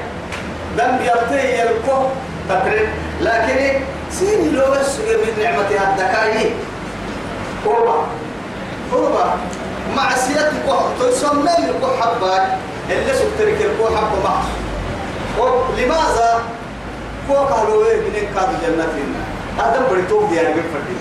دم 0.78 0.98
يرتي 1.06 1.60
يلقو 1.60 2.04
تقريب. 2.50 2.90
لكن 3.22 3.80
سين 4.12 4.56
لو 4.56 4.72
بس 4.72 5.00
من 5.00 5.44
نعمة 5.44 5.70
الدكاي 5.70 6.52
قربة. 7.68 7.96
قربة. 8.92 9.26
معصيتك 9.96 10.52
تسمى 11.00 11.44
لك 11.44 11.82
حبات 12.02 12.44
اللي 12.90 13.14
سكترك 13.14 13.62
الكو 13.62 13.86
حب 13.96 14.24
معه 14.24 14.44
لماذا 15.78 16.40
فوق 17.28 17.52
قالوا 17.52 17.86
إيه 17.86 17.98
من 18.02 18.14
كاد 18.36 18.50
جنة 18.62 18.88
هذا 19.58 19.88
بريتوب 19.92 20.30
ديالك 20.30 20.54
بالفردي 20.54 20.98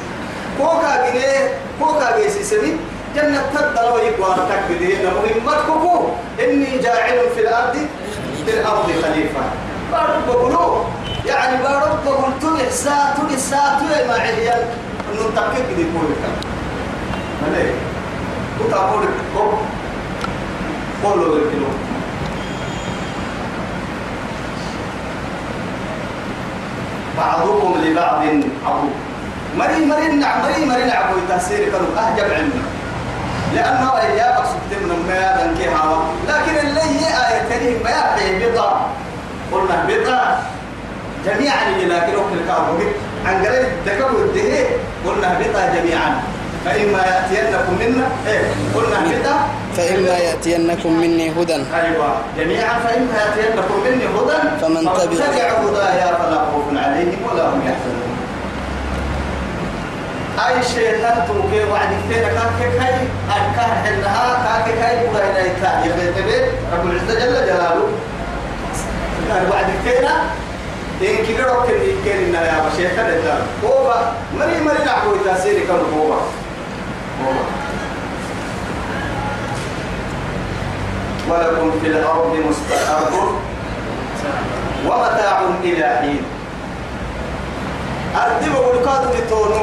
كوكا 0.58 1.11
جنيه 1.11 1.54
كوكا 1.80 2.18
جيسي 2.18 2.44
سمي 2.44 2.76
جنة 3.16 3.42
تدل 3.54 3.92
ويقوان 3.94 4.37
تكبدين 4.49 4.99
مهمتكم 5.04 6.08
إني 6.40 6.78
جاعل 6.78 7.18
في 7.35 7.40
الأرض 7.40 7.76
في 8.46 8.61
الأرض 8.61 8.87
خليفة. 9.02 9.40
بارب 9.92 10.26
بقولوا 10.28 10.85
يعني 11.26 11.62
بارب 11.62 12.04
بقول 12.04 12.32
تلي 12.42 12.70
ساعة 12.70 13.14
تلي 13.28 13.37
ساعة 13.37 13.78
تلي 13.78 14.08
ما 14.08 14.14
عهيان 14.14 14.64
إنه 15.12 15.23
تكبد 15.37 15.78
يقول 15.78 16.11
لك 16.11 16.55
ملك 17.42 17.74
لك 19.02 19.08
كوب 19.36 19.52
قولوا 21.04 21.36
الكيلو 21.36 21.66
بعضكم 27.18 27.74
لبعض 27.84 28.22
عضو 28.66 28.88
مري 29.58 29.86
مري 29.86 30.08
نعم 30.08 30.42
مري 30.42 30.64
مري 30.64 30.84
نعم 30.84 31.14
تحسير 31.28 31.70
كانوا 31.72 31.88
أهجب 31.98 32.32
علمي 32.32 32.62
لأنه 33.54 33.98
أيام 33.98 34.34
سبت 34.44 34.78
من 34.82 35.04
يدن 35.08 35.76
هوا 35.76 36.02
لكن 36.28 36.66
اللي 36.66 36.80
هي 36.80 37.06
آية 37.06 37.82
ما 37.84 37.90
يحيي 37.90 38.48
بضع 38.48 38.72
قلنا 39.52 39.84
بضع 39.88 40.38
جميعا 41.26 41.70
لكن 41.70 41.92
أكل 41.92 42.46
كابو 42.48 42.78
عن 43.26 43.44
قريب 43.46 43.68
دكبوا 43.86 44.24
الدهي 44.24 44.64
قلنا 45.06 45.32
اهبطا 45.32 45.74
جميعا 45.74 46.22
فإما 46.66 46.99
يأتينكم 46.99 47.75
منا 47.80 48.06
إيه 48.26 48.40
قلنا 48.75 48.96
اهبطا 48.96 49.37
فإما 49.76 50.18
يأتينكم 50.18 50.92
مني 50.92 51.30
هدى. 51.30 51.54
أيوة 51.54 52.08
جميعا 52.38 52.78
فإما 52.78 53.14
يأتينكم 53.23 53.80
مني 53.85 54.04
هدى 54.04 54.38
فمن 54.61 54.82
تبع 54.82 55.46
هدايا 55.62 56.06
فلا 56.18 56.38
خوف 56.52 56.66
عليهم 56.85 57.18
ولا 57.30 57.49
هم 57.49 57.61
يحزنون. 57.61 58.12
أي 60.49 60.62
شيء 60.75 60.90
تنتوك 60.90 61.70
وعد 61.73 61.88
كتير 61.88 62.25
كاك 62.25 62.73
كاي 62.78 62.99
أكاه 63.30 63.75
حنها 63.85 64.26
كاك 64.44 64.75
كاي 64.75 65.06
بغا 65.06 65.23
إلى 65.30 65.50
إكاه 65.50 65.85
يبتبه 65.85 66.42
رب 66.73 66.87
العزة 66.87 67.14
جل 67.14 67.46
جلاله. 67.46 67.88
يعني 69.28 69.50
وعد 69.50 69.66
كتير 69.80 70.08
إن 71.00 71.44
روك 71.44 71.70
اللي 71.70 71.94
كان 72.04 72.25
إنها 72.25 72.44
يا 72.44 72.68
بشيء 72.68 72.88
كده 72.96 73.35
هو 73.64 73.94
مري 74.38 74.61
مري 74.61 74.85
نحو 74.87 75.11
كم 75.68 75.99
هو 75.99 76.12
هو 76.12 76.18
ولكم 81.28 81.70
في 81.80 81.87
الأرض 81.87 82.37
مستقر 82.49 83.12
ومتاع 84.87 85.40
إلى 85.64 85.99
حين. 86.00 86.23
أردب 88.16 88.54
أقول 88.54 88.76
كادو 88.85 89.08
بتونو 89.16 89.62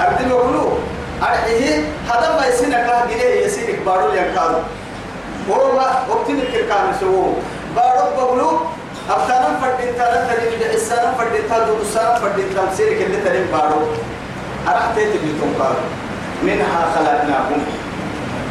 أردب 0.00 0.30
أقولوا 0.32 0.70
أرحيه. 1.22 1.82
هذا 2.08 2.36
ما 2.40 2.46
يسينك 2.46 2.72
لا 2.72 3.06
جنيه 3.06 3.46
يسينك 3.46 3.78
بارو 3.86 4.12
ينكادو 4.12 4.58
هو 5.50 5.80
وقتين 6.08 6.38
الكركام 6.40 6.92
سووا 7.00 7.32
بارو 7.76 8.06
بقولوا 8.16 8.58
أبتنا 9.10 9.58
فردين 9.60 9.96
تانا 9.96 10.26
تريد 10.34 10.62
إسانا 10.62 11.12
فردين 11.18 11.48
تانا 11.48 11.64
دوسانا 11.66 12.14
فردين 12.14 12.54
تانا 12.54 12.74
سيرك 12.76 13.02
اللي 13.02 13.16
تريد 13.24 13.52
بارو. 13.52 13.80
أرحت 14.68 14.94
تبيتون 14.94 15.54
قالوا 15.58 15.97
منها 16.42 16.80
خلقناكم. 16.94 17.60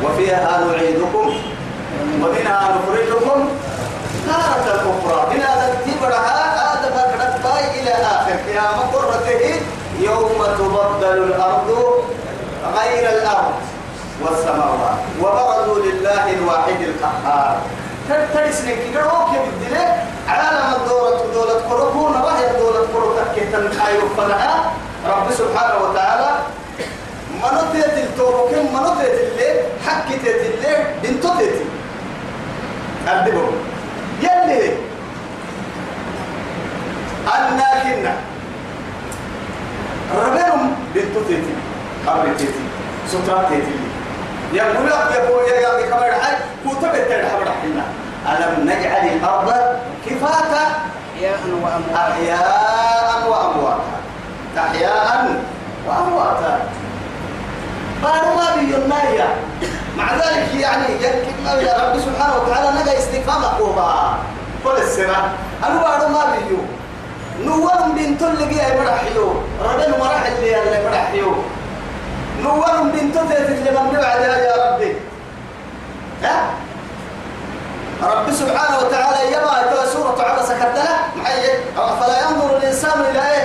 وفيها 0.03 0.65
نعيدكم 0.71 1.33
ومنها 2.21 2.75
نخرجكم. 2.75 3.49
تارة 4.27 4.67
أخرى 4.91 5.35
من 5.35 5.41
هذا 5.41 5.77
تبرها 5.85 6.37
هذا 6.55 6.89
بكرت 6.89 7.35
باي 7.43 7.81
إلى 7.81 7.91
آخر 7.91 8.35
قيامة 8.47 8.81
قرته 8.93 9.61
يوم 9.99 10.45
تبدل 10.57 11.23
الأرض 11.23 11.69
غير 12.77 13.09
الأرض 13.09 13.55
والسماوات. 14.21 14.99
وبرزوا 15.21 15.79
لله 15.85 16.33
الواحد 16.33 16.81
القهار. 16.81 17.57
ترسل 18.33 18.67
كده 18.93 19.01
أوكي 19.01 19.37
بالدليل 19.45 19.89
عالم 20.27 20.81
الدولة 20.81 21.19
دولة 21.33 21.59
قربون. 21.69 22.11
وهي 22.21 22.59
دولة 22.59 22.87
تكيتا 23.17 23.59
خير 23.59 24.01
فلها؟ 24.17 24.71
رب 25.07 25.31
سبحانه 25.31 25.75
وتعالى 25.83 26.29
منطقة 27.51 28.03
التوبكين 28.03 28.73
منطقة 28.73 29.03
الليل 29.03 29.57
حكتة 29.87 30.31
الليل 30.31 30.85
بنتوتة 31.03 31.51
أدبهم 33.07 33.51
يلي 34.21 34.71
أنا 37.35 37.83
كنا 37.83 38.13
ربهم 40.15 40.75
بنتوتة 40.95 41.43
أبنتتي 42.07 42.47
ستراتتي 43.07 43.61
يقول 44.53 44.85
لك 44.87 44.91
يا 45.15 45.23
ابو 45.23 45.39
يا 45.47 45.55
يا 45.59 45.85
كبر 45.85 46.11
حي 46.21 46.35
كتب 46.65 46.95
الترحب 46.95 47.39
رحنا 47.41 47.83
ألم 48.27 48.63
نجعل 48.69 49.07
الأرض 49.07 49.53
كفاتا 50.05 50.65
أحياء 51.95 53.27
وأمواتا 53.29 53.97
أحياء 54.57 55.41
وأمواتا 55.87 56.59
قالوا 58.03 58.35
ما 58.35 58.55
بينايا 58.55 59.27
مع 59.97 60.13
ذلك 60.15 60.55
يعني 60.55 60.85
يمكن 60.93 61.65
يا 61.65 61.73
رب 61.73 61.99
سبحانه 61.99 62.35
وتعالى 62.37 62.81
نجا 62.81 62.97
استفهام 62.99 63.43
قوبا 63.43 64.17
كل 64.63 64.77
السنة 64.81 65.31
بعد 65.83 66.11
ما 66.11 66.23
بيو 66.25 66.57
نوان 67.45 67.91
بنت 67.91 68.21
اللي 68.23 68.45
جاي 68.55 68.79
مرحيو 68.79 69.33
ربنا 69.63 69.97
مرح 69.97 70.25
اللي 70.25 70.63
اللي 70.63 70.89
مرحيو 70.89 71.35
نوان 72.43 72.91
بنت 72.91 73.17
اللي 73.17 73.71
من 73.71 73.91
بعد 74.01 74.21
يا 74.21 74.53
ربي. 74.71 74.95
ها؟ 76.23 76.49
رب 78.03 78.31
سبحانه 78.31 78.77
وتعالى 78.77 79.33
يما 79.33 79.85
سورة 79.93 80.17
عبس 80.29 80.47
كدها 80.51 80.99
محيي 81.15 81.49
فلا 81.75 82.17
ينظر 82.29 82.57
الإنسان 82.57 82.99
إلى 83.11 83.21
إيه؟ 83.31 83.36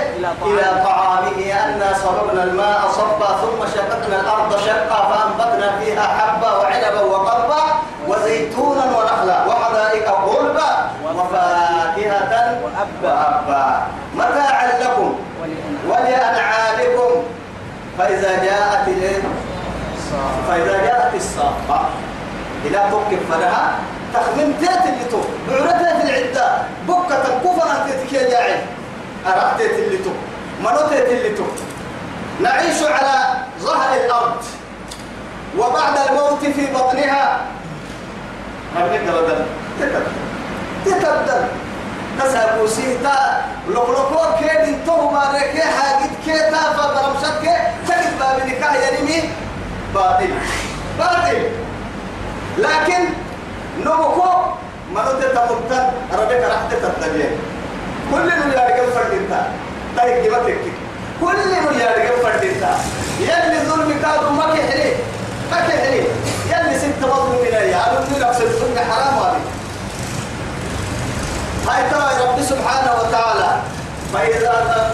إلى 0.45 0.83
طعامه. 0.85 1.39
أنا 1.65 1.93
صببنا 2.03 2.43
الماء 2.43 2.81
صبا 2.91 3.27
ثم 3.41 3.59
شققنا 3.75 4.19
الأرض 4.21 4.57
شقا 4.65 4.99
فأنبتنا 5.09 5.79
فيها 5.79 6.01
حبا 6.01 6.51
وعنبا 6.57 7.01
وقبا 7.01 7.63
وزيتونا 8.07 8.83
ونخلا 8.85 9.45
وحدائق 9.45 10.11
غلبا 10.11 10.71
وفاكهة 11.15 12.59
وأبا. 13.03 13.81
متاعا 14.15 14.67
لكم 14.81 15.15
ولأنعامكم 15.89 17.11
فإذا 17.97 18.43
جاءت؟ 18.43 18.89
فإذا 20.47 20.77
جاءت 20.85 21.15
الصاخة 21.15 21.79
إلى 22.65 22.79
توقف 22.91 23.19
فلها 23.31 23.71
تخمين 24.13 24.59
تيت 24.59 24.69
اللي 24.85 25.05
تو 25.11 25.17
بعرتها 25.49 25.99
في 25.99 26.03
العدة 26.09 26.51
بكة 26.87 27.23
كفرة 27.43 27.85
تيتك 27.85 28.13
يا 28.13 28.29
جاعل 28.29 28.59
أرحت 29.27 29.57
تيت 29.57 29.79
اللي 29.79 31.29
تو 31.35 31.43
نعيش 32.41 32.83
على 32.83 33.45
ظهر 33.59 33.95
الأرض 34.05 34.43
وبعد 35.57 35.97
الموت 36.09 36.45
في 36.45 36.73
بطنها. 36.73 37.41
ما 38.75 38.87
بنقدر 38.87 39.45
تتبدل 39.79 40.05
تتبدل 40.85 41.45
تسابو 42.19 42.67
سيتا 42.67 43.45
لقلقو 43.69 44.37
كيد 44.39 44.49
انتو 44.49 45.09
ماركي 45.09 45.61
حاجد 45.61 46.11
كيتا 46.25 46.61
فبرمشت 46.77 47.41
كي 47.41 47.55
تجد 47.87 48.19
باب 48.19 48.47
نكاح 48.47 48.73
يرمي 48.73 49.29
باطل. 49.93 50.33
باطل. 50.99 51.49
لكن 52.57 53.03
نبكو 53.79 54.29
ما 54.93 55.03
تتمتن 55.03 55.91
ربك 56.13 56.43
راح 56.49 56.61
تتبدل 56.71 57.37
كل 58.11 58.25
من 58.25 58.51
يارجع 58.55 58.85
فردينتا 58.95 59.41
تاريخ 59.97 60.25
جبتك 60.25 60.61
كل 61.21 61.37
من 61.65 61.79
يارجع 61.79 62.11
فردينتا 62.23 62.77
يلي 63.19 63.59
ظلم 63.69 63.99
كادو 64.01 64.29
ما 64.29 64.43
كحري 64.43 64.93
ما 65.51 65.57
كحري 65.67 66.03
يلي 66.51 66.79
ست 66.79 67.01
مظلوم 67.01 67.39
إلي 67.41 67.75
أنا 67.75 67.99
من 67.99 68.19
نفس 68.19 68.41
الظلم 68.41 68.77
حرام 68.91 69.15
هذه. 69.19 69.41
هاي 71.67 71.89
ترى 71.89 72.25
رب 72.25 72.41
سبحانه 72.41 72.91
وتعالى 72.99 73.49
فإذا 74.13 74.93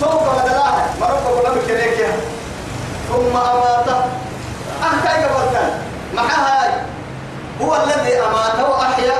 توقع 0.00 0.42
بدلاها 0.42 0.86
ما 1.00 1.06
ربك 1.06 1.46
لم 1.46 1.58
يكليك 1.58 2.06
ثم 3.08 3.36
أماته. 3.36 4.00
أحكي 4.82 5.24
قبلتن 5.24 5.68
مع 6.14 6.22
هاي. 6.22 6.70
هو 7.62 7.76
الذي 7.76 8.18
أماته 8.20 8.70
وأحيا 8.70 9.18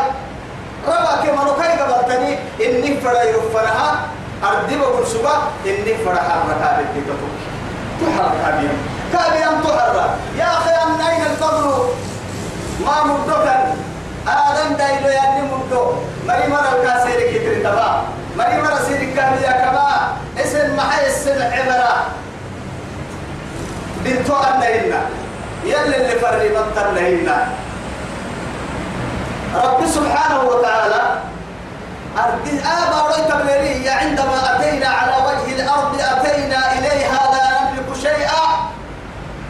ربك 0.88 1.34
ما 1.34 1.44
نكاي 1.44 1.78
قبلتني 1.78 2.38
إني 2.60 2.95
فرا 3.06 3.22
يرفنها 3.22 4.00
أردب 4.44 4.82
أقول 4.82 5.06
سبا 5.06 5.32
إني 5.66 5.94
فرا 6.04 6.14
حركة 6.16 6.82
بالدكتور 6.94 7.30
تحرك 8.00 8.32
كابيم 8.44 8.78
كابيم 9.12 9.60
تحرك 9.64 10.10
يا 10.38 10.44
أخي 10.58 10.70
أن 10.70 11.00
أين 11.00 11.22
الفضل؟ 11.22 11.88
ما 12.86 13.04
مدتا 13.04 13.74
آدم 14.28 14.76
دايلو 14.76 15.08
يعني 15.08 15.42
مدو 15.42 15.92
مري 16.28 16.48
مرة 16.48 16.72
الكاسير 16.82 17.20
كتير 17.30 17.60
تبا 17.64 18.02
مري 18.38 18.62
مرة 18.62 18.78
سير 18.88 19.14
كامية 19.16 19.50
كما 19.64 20.12
اسم 20.38 20.76
محي 20.76 21.06
اسم 21.06 21.42
عبرة. 21.42 21.96
بنتو 24.04 24.34
أنهن 24.36 24.94
يلي 25.64 25.96
اللي 25.96 26.18
فري 26.20 26.48
مطرنهن 26.48 27.48
رب 29.54 29.86
سبحانه 29.86 30.40
وتعالى 30.44 31.02
أرد 32.18 32.60
آبا 32.64 33.02
وريت 33.02 33.30
بليرية 33.42 33.90
عندما 33.90 34.56
أتينا 34.56 34.88
على 34.88 35.12
وجه 35.26 35.62
الأرض 35.62 36.00
أتينا 36.00 36.72
إليها 36.72 37.20
لا 37.32 37.44
نملك 37.60 37.96
شيئا. 38.02 38.44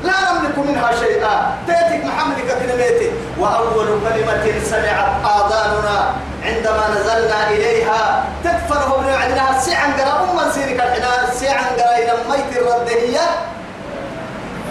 لا 0.03 0.13
نملك 0.33 0.59
منها 0.59 0.91
شيئا. 0.93 1.57
تأتيك 1.67 2.05
محمد 2.05 2.37
كلمته 2.37 3.13
وأول 3.39 3.87
كلمة 3.87 4.61
سمعت 4.65 5.09
آذاننا 5.25 6.15
عندما 6.45 6.85
نزلنا 6.95 7.51
إليها. 7.51 8.25
تكفره 8.45 9.01
من 9.01 9.15
عندنا 9.23 9.61
سيعا 9.61 9.87
قرا 9.99 10.31
أما 10.31 10.51
سيرك 10.51 10.81
الحنان 10.81 11.23
سيعا 11.33 11.65
قرا 11.79 11.97
إلى 11.99 12.13
ميت 12.31 12.57
الردهية 12.57 13.27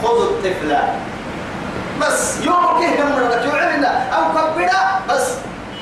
خذوا 0.03 0.23
الطفل. 0.23 0.77
بس 2.01 2.37
يوم 2.43 2.79
كيه 2.79 3.03
نمرك 3.03 3.45
يعلنا 3.53 3.91
أو 4.15 4.23
كبدا 4.35 4.81
بس 5.09 5.27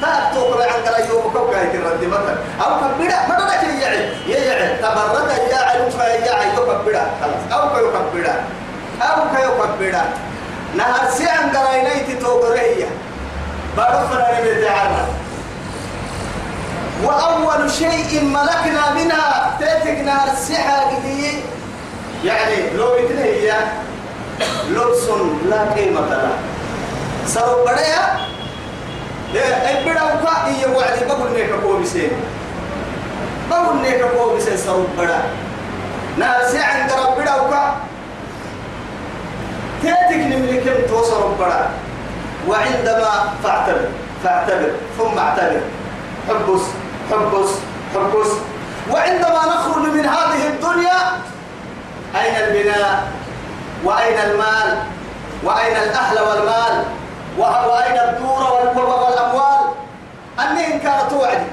تأتوك 0.03 0.61
عن 0.61 0.83
قرا 0.85 0.97
يوم 0.97 1.33
كوكا 1.33 1.59
هاي 1.59 1.67
تردي 1.67 2.07
مثلا 2.07 2.35
أو 2.61 2.95
كبيرة؟ 2.95 3.15
ما 3.29 3.35
تدك 3.39 3.63
يعي 3.81 4.09
يعي 4.27 4.77
تبرد 4.77 5.29
يعي 5.49 6.25
يعي 6.25 6.47
يكبيرة 6.47 7.07
خلاص 7.21 7.61
أو 7.61 7.69
كيكبيرة 7.69 8.43
أو 9.01 9.21
كيكبيرة 9.35 10.03
نهر 10.75 11.09
سيان 11.17 11.57
قرينيتي 11.57 12.15
توقرية 12.15 12.87
بارفنا 13.77 14.39
نبي 14.39 14.65
تعالى 14.65 15.05
وأول 17.03 17.71
شيء 17.71 18.23
ملكنا 18.23 18.93
منها 18.93 19.57
تاتك 19.59 19.97
نهر 20.05 20.27
السحة 20.33 20.91
يعني 22.23 22.69
لو 22.77 22.87
هي 22.93 23.53
لبس 24.69 25.03
لا 25.49 25.61
قيمة 25.75 25.99
له. 26.01 26.37
سرب 27.27 27.65
بديا 27.65 28.32
ابدا 29.39 30.03
وكا 30.03 30.45
إيه 30.47 30.75
وعد 30.75 31.03
بقول 31.07 31.31
نيك 31.33 31.49
كو 31.63 31.77
بسين 31.77 32.11
بقول 33.49 33.81
نيك 33.81 34.01
كو 34.17 34.35
بسين 34.35 34.57
سرب 34.57 34.87
بدا 34.97 35.21
ناس 36.17 36.55
عند 36.55 36.91
رب 36.91 37.17
بدا 37.21 37.35
وكا 37.41 37.75
تاتك 39.83 40.15
نملك 40.17 40.85
توصل 40.89 41.35
بدا 41.39 41.69
وعندما 42.47 43.33
فاعتبر 43.43 43.87
فاعتبر 44.23 44.71
ثم 44.97 45.17
اعتبر. 45.19 45.61
حبس 46.29 46.61
حبس 47.11 47.49
حبس. 47.95 48.31
وعندما 48.91 49.41
نخرج 49.45 49.83
من 49.93 50.05
هذه 50.05 50.47
الدنيا 50.47 50.99
أين 52.15 52.35
البناء 52.35 53.07
وأين 53.83 54.19
المال؟ 54.19 54.77
وأين 55.43 55.77
الأهل 55.77 56.19
والمال؟ 56.19 56.85
وأين 57.37 57.97
الدور 57.99 58.43
والأموال. 58.53 59.65
أنهم 60.39 60.79
كانت 60.79 61.09
توعد 61.09 61.43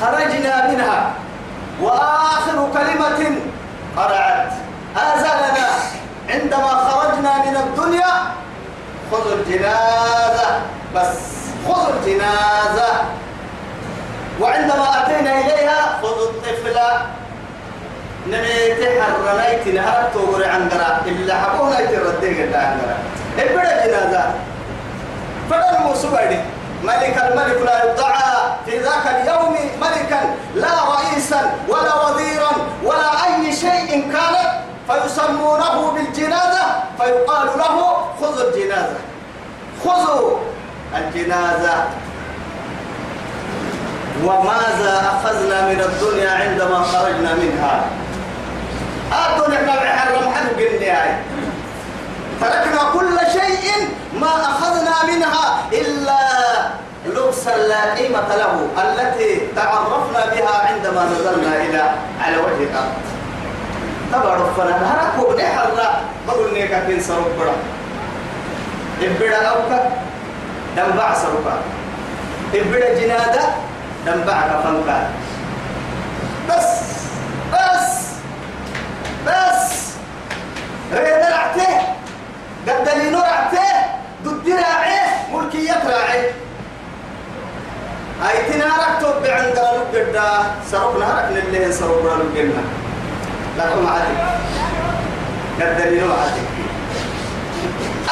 خرجنا 0.00 0.66
منها. 0.70 1.10
وآخر 1.82 2.68
كلمة 2.74 3.36
قرعت. 3.96 4.52
آزلنا. 4.96 5.68
عندما 6.28 6.72
خرجنا 6.88 7.38
من 7.38 7.56
الدنيا 7.56 8.12
خذوا 9.10 9.32
الجنازة. 9.32 10.60
بس 10.94 11.18
خذوا 11.68 11.92
الجنازة. 11.94 12.90
وعندما 14.40 15.02
أتينا 15.02 15.40
إليها 15.40 15.98
خذوا 16.02 16.30
الطفل. 16.30 16.78
نميت 18.26 18.80
حرميت 19.00 19.74
نهار 19.74 20.10
تغري 20.14 20.44
عندنا. 20.44 21.00
إلا 21.06 21.34
حبونا 21.34 21.80
يتردي 21.80 22.42
قد 22.42 22.54
عندنا. 22.54 22.96
إبدا 23.38 23.86
جنازة. 23.86 24.24
فلا 25.50 25.78
الموسوعي 25.78 26.40
ملك 26.84 27.16
الملك 27.28 27.58
لا 27.64 27.84
يدعى 27.84 28.32
في 28.66 28.78
ذاك 28.78 29.06
اليوم 29.06 29.56
ملكا 29.80 30.20
لا 30.54 30.74
رئيسا 30.94 31.40
ولا 31.68 31.94
وزيرا 32.04 32.52
ولا 32.84 33.10
أي 33.24 33.52
شيء 33.52 34.12
كان. 34.12 34.34
فيسمونه 34.88 35.92
بالجنازة. 35.92 36.64
فيقال 36.98 37.46
له 37.58 37.76
خذوا 38.20 38.48
الجنازة. 38.48 39.00
خذوا 39.84 40.38
الجنازة. 40.96 41.74
وماذا 44.24 44.94
أخذنا 45.12 45.68
من 45.68 45.80
الدنيا 45.80 46.30
عندما 46.30 46.82
خرجنا 46.82 47.34
منها؟ 47.34 47.84
الدنيا 49.14 49.60
ما 49.66 49.72
حرم 49.72 50.34
حد 50.34 50.56
بالنهاية 50.56 51.22
تركنا 52.40 52.82
كل 52.92 53.18
شيء 53.32 53.88
ما 54.20 54.32
أخذنا 54.50 54.96
منها 55.06 55.46
إلا 55.72 56.18
لبسا 57.06 57.56
لا 57.56 57.94
قيمة 57.94 58.28
له 58.36 58.68
التي 58.82 59.40
تعرفنا 59.56 60.22
بها 60.34 60.54
عندما 60.68 61.04
نزلنا 61.04 61.56
إلى 61.62 61.82
على 62.24 62.36
وجه 62.36 62.62
الأرض. 62.70 62.94
تبارك 64.12 64.50
فلان 64.56 64.82
هركو 64.84 65.32
نحر 65.38 65.70
بقول 66.28 66.54
نيكا 66.54 66.86
كين 66.86 67.00
سرب 67.00 67.26
برا. 67.38 67.56
إبدا 69.02 69.46
أوكا 69.46 69.90
دنبع 70.76 71.14
سربا 71.14 71.54
إبدا 72.54 73.00
جنادة 73.00 73.42
دنبع 74.06 74.40
كفنكا 74.40 75.08
بس 76.48 76.70
بس. 77.52 77.93
بس. 79.26 79.84
ريد 80.92 81.24
رعته 81.24 81.72
قدلينو 82.68 83.18
رعته 83.18 83.68
ضد 84.24 84.48
راعيه 84.48 85.06
ملكية 85.32 85.72
راعي 85.72 86.30
هاي 88.22 88.52
تنارك 88.52 89.00
توب 89.00 89.26
عند 89.26 89.58
لبدا 89.94 90.28
سرقنا 90.70 91.06
هرك 91.06 91.28
لله 91.32 91.70
سرقنا 91.70 92.22
لبنا 92.22 92.62
لكم 93.58 93.86
عادي. 93.86 94.16
قدلينو 95.60 96.12
عادي. 96.12 96.40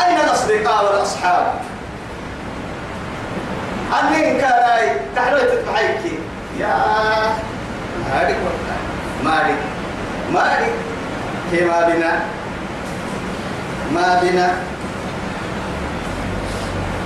أين 0.04 0.20
الأصدقاء 0.20 0.84
والأصحاب؟ 0.84 1.54
أنين 4.00 4.40
كان 4.40 4.52
هاي 4.52 4.96
تحلوي 5.16 5.40
تتبعيك 5.40 6.00
يا 6.58 6.74
مالك 8.10 8.36
مالك. 9.24 9.56
مالك. 10.32 10.72
كما 11.52 11.80
بنا؟ 11.88 12.12
ما 13.94 14.20
بنا؟ 14.22 14.48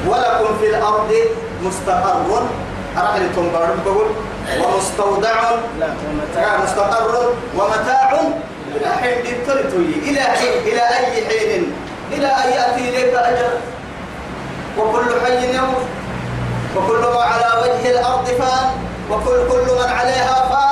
ولكم 0.07 0.59
في 0.61 0.67
الأرض 0.67 1.13
مستقر. 1.63 2.43
أرحلتم 2.97 3.51
بقول. 3.53 4.07
ومستودع. 4.61 5.35
لا 5.81 5.87
ومتاع 5.87 6.57
مستقر. 6.65 7.33
ومتاع. 7.57 8.21
إلى 8.77 8.89
حين 9.03 9.47
تلتوي 9.47 9.95
إلى 10.07 10.21
حين 10.21 10.53
إلى 10.67 10.81
أي 10.81 11.27
حين؟ 11.27 11.73
إلى 12.13 12.27
أن 12.27 12.53
يأتي 12.53 12.89
إليك 12.89 13.15
أجل؟ 13.15 13.59
وكل 14.79 15.21
حي 15.25 15.57
يموت. 15.57 15.87
وكل 16.77 17.01
ما 17.15 17.23
على 17.23 17.63
وجه 17.63 17.91
الأرض 17.91 18.27
فان. 18.27 18.71
وكل 19.11 19.49
كل 19.51 19.75
من 19.75 19.91
عليها 19.91 20.49
فان. 20.51 20.66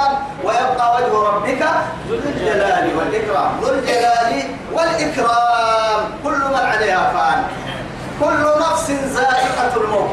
وجه 0.95 1.13
ربك 1.29 1.63
ذو 2.09 2.15
الجلال 2.15 2.97
والإكرام. 2.97 3.61
ذو 3.63 3.69
الجلال 3.69 4.43
والإكرام. 4.73 6.01
كل 6.25 6.39
من 6.39 6.55
عليها 6.55 7.13
فان. 7.15 7.43
كل 8.21 8.61
نفس 8.61 8.91
ذائقة 8.91 9.77
الموت. 9.77 10.11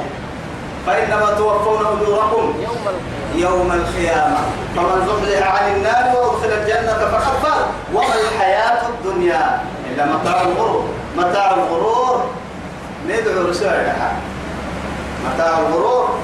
فإنما 0.88 1.34
توفون 1.38 1.86
أجوركم 1.86 2.54
يوم 3.36 3.72
القيامة. 3.72 4.38
فمن 4.76 5.08
زحزح 5.08 5.62
عن 5.62 5.72
النار 5.72 6.16
وأدخل 6.16 6.52
الجنة 6.52 6.94
فقد 7.12 7.36
فاز. 7.44 7.64
وما 7.94 8.16
الحياة 8.32 8.82
الدنيا 8.90 9.62
إلا 9.92 10.06
متاع 10.06 10.42
الغرور. 10.42 10.90
متاع 11.18 11.54
الغرور. 11.54 12.26
ندعو 13.08 13.48
رسالة. 13.50 14.12
متاع 15.26 15.58
الغرور. 15.60 16.20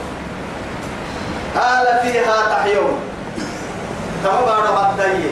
قال 1.56 1.86
فيها 2.02 2.36
تحيون. 2.50 3.00
كما 4.28 4.42
بعد 4.46 5.00
غدي 5.00 5.24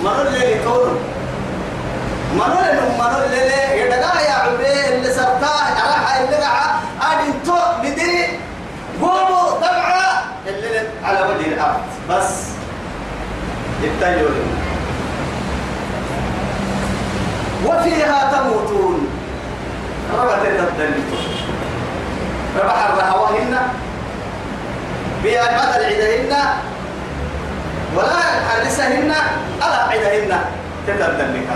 من 0.00 0.26
اللي 0.26 0.52
يكون 0.52 0.98
من 2.34 2.40
اللي 2.42 2.80
من 2.98 3.14
اللي 3.24 3.80
يدقى 3.80 4.24
يا 4.24 4.32
عبيه 4.32 4.96
اللي 4.96 5.10
سرطاه 5.14 5.88
راح 5.88 6.16
اللي 6.16 6.36
قاعد 6.36 6.74
أدين 7.02 7.34
تو 7.46 7.52
بدري 7.82 8.38
قوموا 9.00 9.50
طبعا. 9.50 10.22
اللي 10.46 10.80
على 11.04 11.20
وجه 11.20 11.46
الأرض. 11.46 11.80
بس. 12.10 12.32
يبتلوا 13.82 14.30
وفيها 17.66 18.32
تموتون. 18.32 19.08
ربط 20.14 20.32
الدنيا. 20.32 21.04
ربح 22.62 22.86
الرهوهن 22.90 23.58
بأجمد 25.24 25.74
العدهن 25.76 26.36
ولا 27.94 28.20
حرسهن 28.48 29.12
ألا 29.62 29.80
عدهن 29.90 30.32
تتبدل 30.86 31.46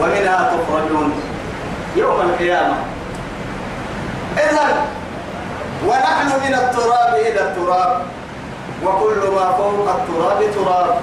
ومنها 0.00 0.50
تخرجون 0.52 1.12
يوم 1.96 2.20
القيامة. 2.20 2.76
إذا 4.38 4.66
ونحن 5.86 6.28
من 6.44 6.54
التراب 6.54 7.14
إلى 7.14 7.40
التراب 7.40 8.02
وكل 8.84 9.22
ما 9.34 9.52
فوق 9.58 9.88
التراب 9.88 10.40
تراب. 10.54 11.00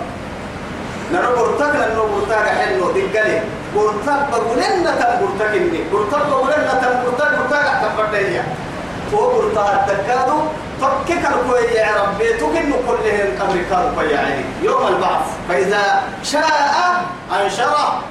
نرى 1.14 1.28
برتك 1.38 1.76
لأنه 1.76 2.04
برتك 2.16 2.48
حلو 2.48 2.92
دقلي. 2.92 3.42
برتك 3.76 4.22
بقولنا 4.32 4.92
تم 4.96 5.14
برتك 5.22 5.56
إني. 5.56 5.80
برتك 5.94 6.28
بقولنا 6.28 6.74
تم 6.82 6.96
برتك 7.04 7.32
برتك 7.40 7.68
تفرتيا 7.84 8.44
هو 9.14 9.32
برتك 9.34 9.80
تكادو 9.88 10.40
فكك 10.82 11.26
الكوي 11.26 11.68
يا 11.76 11.88
ربي؟ 12.04 12.34
تكن 12.34 12.72
كلهم 12.72 13.40
قبر 13.40 13.58
كالكوي 13.70 14.14
يا 14.14 14.20
عيني. 14.20 14.44
يوم 14.64 14.88
البعث. 14.88 15.26
فإذا 15.50 16.04
شاء 16.24 17.06
أنشره. 17.44 18.04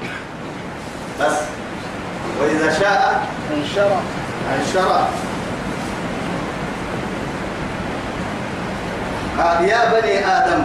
بس. 1.21 1.37
وإذا 2.41 2.79
شاء 2.81 3.27
انشرح 3.57 4.01
أنشره. 4.59 5.09
قال 9.39 9.69
يا 9.69 10.01
بني 10.01 10.27
آدم. 10.27 10.65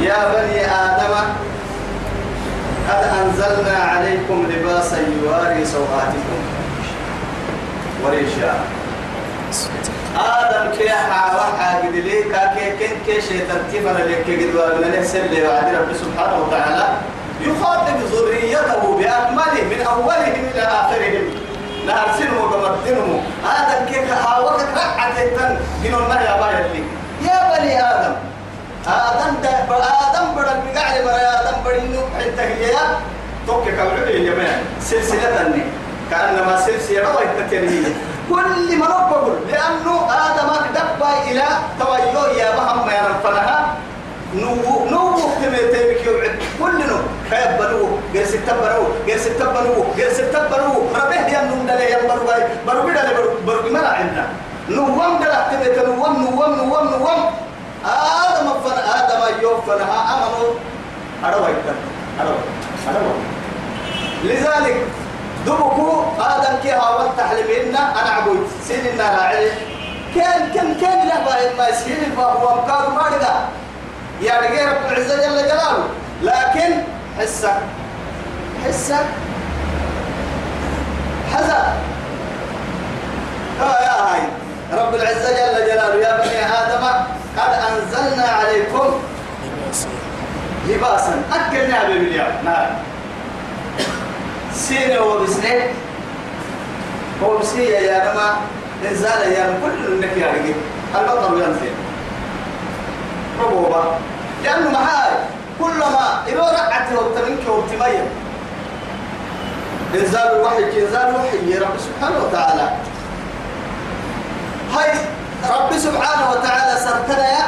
يا 0.00 0.32
بني 0.34 0.66
آدم 0.66 1.14
قد 2.88 3.04
أنزلنا 3.22 3.78
عليكم 3.78 4.46
لباسا 4.50 4.98
يواري 5.22 5.64
سوآتكم. 5.64 6.42
وريشا 8.04 8.54
آدم 10.16 10.70
كي 10.78 10.88
حاوى 10.88 11.44
حاجد 11.58 11.94
لي 11.94 12.22
كاكي 12.22 12.70
كن 12.78 12.94
كي 13.06 13.20
شيطان 13.20 13.62
تفر 13.72 13.96
لك 14.08 14.24
قد 14.26 14.54
وابن 14.54 14.98
نحسن 14.98 15.26
لي 15.26 15.42
وعد 15.48 15.74
رب 15.74 15.92
سبحانه 15.92 16.36
وتعالى 16.42 16.86
يخاطب 17.40 17.96
ذريته 18.12 18.82
بأكمله 18.98 19.62
من 19.70 19.80
أولهم 19.86 20.44
إلى 20.54 20.62
آخرهم. 20.62 21.24
نهرسنهم 21.86 22.52
ومدنهم 22.52 23.20
آدم 23.44 23.92
كي 23.92 24.14
حاوى 24.14 24.50
كرعة 24.74 25.24
تن 25.36 25.56
إنه 25.86 25.98
ما 25.98 26.14
يا 26.14 26.34
يا 27.22 27.58
بني 27.58 27.82
آدم. 27.82 28.14
آدم 28.86 29.34
دا 29.42 29.48
آدم 29.48 30.34
بڑا 30.34 30.54
بقعد 30.64 31.04
برا 31.04 31.30
آدم 31.38 31.56
بڑی 31.64 31.80
نو 31.94 32.02
حتى 32.18 32.42
هي 32.42 32.74
توك 33.46 33.64
كبعد 33.68 34.08
يا 34.08 34.62
سلسلة 34.80 35.36
تني 35.36 35.62
كأنما 36.12 36.56
سلسلة 36.66 37.00
روى 37.08 37.22
التكريمية 37.24 37.92
كل 38.28 38.78
ما 38.78 38.86
نقول 38.86 39.32
لأنه 39.48 39.94
آدم 40.24 40.48
دب 40.76 41.02
إلى 41.30 41.44
تويو 41.80 42.24
يا 42.36 42.48
بهم 42.56 42.86
ما 42.86 42.92
ينفنها 42.92 43.74
نو 44.34 44.52
نو 44.92 45.16
تمتي 45.40 45.80
بك 45.88 46.04
يوعد 46.06 46.34
كل 46.60 46.78
نو 46.90 46.98
خيب 47.30 47.50
بلو 47.58 47.88
غير 48.14 48.26
ستة 48.26 48.52
بلو 48.60 48.84
غير 49.06 49.18
ستة 49.18 49.44
بلو 49.56 49.84
غير 49.96 50.12
ستة 50.12 50.40
بلو 50.52 50.72
ربه 50.96 51.26
يا 51.32 51.40
نو 51.48 51.56
دل 51.68 51.80
يا 51.80 51.98
بلو 52.08 52.24
باي. 52.28 52.42
بلو 52.66 52.82
بيدا 52.86 53.12
بلو 53.16 53.30
بلو 53.46 53.72
ما 53.72 53.88
عندنا. 53.88 54.26
نو 54.68 54.82
وام 55.00 55.16
دل 55.22 55.32
تمتي 55.50 55.80
نو 55.86 56.02
وام 56.02 56.14
نو 56.22 56.40
وام 56.40 56.52
نو 56.60 56.74
وام 56.74 56.86
نو 56.92 56.98
وام 57.06 57.20
آدم 58.28 58.48
فن 58.64 58.78
آدم 58.98 59.22
يوم 59.42 59.60
فنها 59.66 59.98
أمنو 60.14 60.44
أروى 61.24 61.52
أروى 62.20 62.38
أروى 62.88 63.14
لذلك 64.24 64.76
دبكو 65.46 66.02
آدم 66.20 66.56
كي 66.62 66.70
هاول 66.70 67.06
تحلمين 67.18 67.76
أنا 67.76 68.10
عبود 68.10 68.46
سين 68.68 68.86
النار 68.86 69.20
عليه 69.20 69.52
كان 70.14 70.52
كان 70.54 70.74
كان 70.80 71.08
له 71.08 71.24
باين 71.24 71.56
ما 71.58 71.68
يسير 71.68 71.96
فهو 72.16 72.62
مكان 72.62 72.94
ما 72.94 73.02
يا 74.22 74.38
رجال 74.40 74.68
رب 74.68 74.92
العزة 74.92 75.16
جل 75.16 75.48
جلاله. 75.48 75.84
لكن 76.22 76.82
حسك 77.18 77.56
حسك 78.64 79.06
حزن 81.32 81.64
يا 83.60 83.92
هاي. 84.02 84.20
رب 84.72 84.94
العزة 84.94 85.30
جل 85.30 85.66
جلاله. 85.66 85.94
يا 85.94 86.16
بني 86.16 86.44
آدم 86.46 86.86
قد 87.38 87.54
أنزلنا 87.54 88.24
عليكم 88.24 89.00
لباسا. 90.68 91.22
أكلنا 91.32 91.84
بالمليار 91.84 92.32
نعم. 92.44 92.70
سينة 94.54 95.00
وبسنة 95.00 95.72
هو 97.22 97.38
بسنة 97.38 97.62
يا 97.62 98.12
نما 98.12 98.36
إنزال 98.90 99.32
يا 99.32 99.58
كل 99.62 99.92
إنك 99.92 100.16
يا 100.16 100.26
رجل. 100.32 100.54
البطل 100.94 101.42
ينزل. 101.42 101.72
ربوبا 103.40 103.98
لأنه 104.44 104.70
معاي 104.70 105.12
كلما 105.60 106.22
إذا 106.28 106.40
رعته 106.40 107.00
وبتمنك 107.00 107.48
وبتميم 107.48 108.06
إنزال 109.94 110.36
الوحي 110.36 110.64
إنزال 110.82 111.08
الوحي 111.08 111.58
رب 111.58 111.76
سبحانه 111.78 112.24
وتعالى. 112.24 112.70
هاي 114.74 114.92
رب 115.50 115.78
سبحانه 115.78 116.30
وتعالى 116.30 116.80
سرتنا 116.80 117.28
يا 117.28 117.44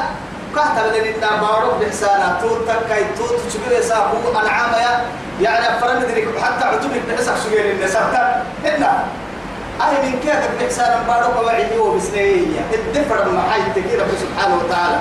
كهتا 0.54 0.82
من 0.88 0.94
إننا 1.14 1.42
بارو 1.42 1.78
بإحسانا 1.80 2.38
توت 2.42 2.68
تكاي 2.68 3.04
توت 3.18 3.40
تشبه 3.48 3.80
ساقو 3.80 4.16
أنعام 4.42 4.72
يا 4.72 5.00
يعني 5.40 5.80
فرن 5.80 5.98
ذلك 6.02 6.28
حتى 6.42 6.64
عتوبك 6.64 7.02
بحسك 7.08 7.32
سجين 7.44 7.70
النساء 7.70 8.44
هنا 8.64 9.04
أهل 9.80 9.94
من 10.02 10.20
كيف 10.22 10.60
بإحسانا 10.60 11.02
بارو 11.08 11.26
قواعد 11.26 11.76
وبسنية 11.78 12.60
الدفر 12.74 13.28
ما 13.30 13.42
حي 13.52 13.60
تكي 13.74 13.96
رب 13.96 14.06
سبحانه 14.20 14.54
وتعالى. 14.54 14.98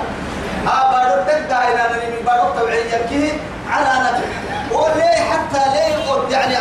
آه 0.66 0.92
بارو 0.92 1.22
تبدا 1.22 1.58
إلى 1.68 1.82
من 1.92 2.26
بارو 2.26 2.58
توعية 2.58 3.06
كي 3.08 3.32
على 3.70 4.10
نجم 4.10 4.30
وليه 4.76 5.20
حتى 5.30 5.62
ليه 5.74 5.94
يعني 6.30 6.56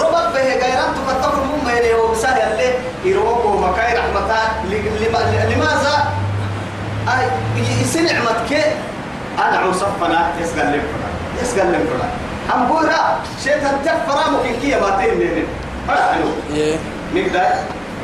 ربط 0.00 0.26
به 0.34 0.42
غيران 0.42 0.94
تكتب 0.94 1.32
المهم 1.32 1.68
إليه 1.78 1.94
وبسهل 1.94 2.52
اللي 2.52 2.74
يروق 3.04 3.46
ومكاي 3.46 3.98
رحمتان 3.98 4.48
لماذا؟ 5.50 5.91
أي 7.56 7.82
يسن 7.82 8.04
نعمتك 8.04 8.52
أنا 9.38 9.58
عصفنا 9.58 10.30
يسقل 10.40 10.72
لك 10.72 10.82
يسقل 11.42 11.72
لك 11.72 11.80
هم 12.54 12.66
بورا 12.66 13.18
شيطان 13.44 13.78
تفرا 13.84 14.30
ممكن 14.30 14.60
كي 14.60 14.80
ما 14.80 14.90
تين 15.00 15.46
هذا 15.88 16.12
حلو. 16.12 16.28
نقدر 17.14 17.44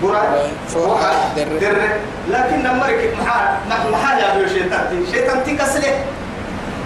بورا؟ 0.02 0.22
فوق. 0.68 1.00
در 1.36 1.76
لكن 2.28 2.62
نمرك 2.62 3.14
محال 3.20 3.48
محال 3.92 4.18
يا 4.18 4.48
شيطان. 4.48 5.06
شيطان 5.12 5.44
تكسله 5.44 6.04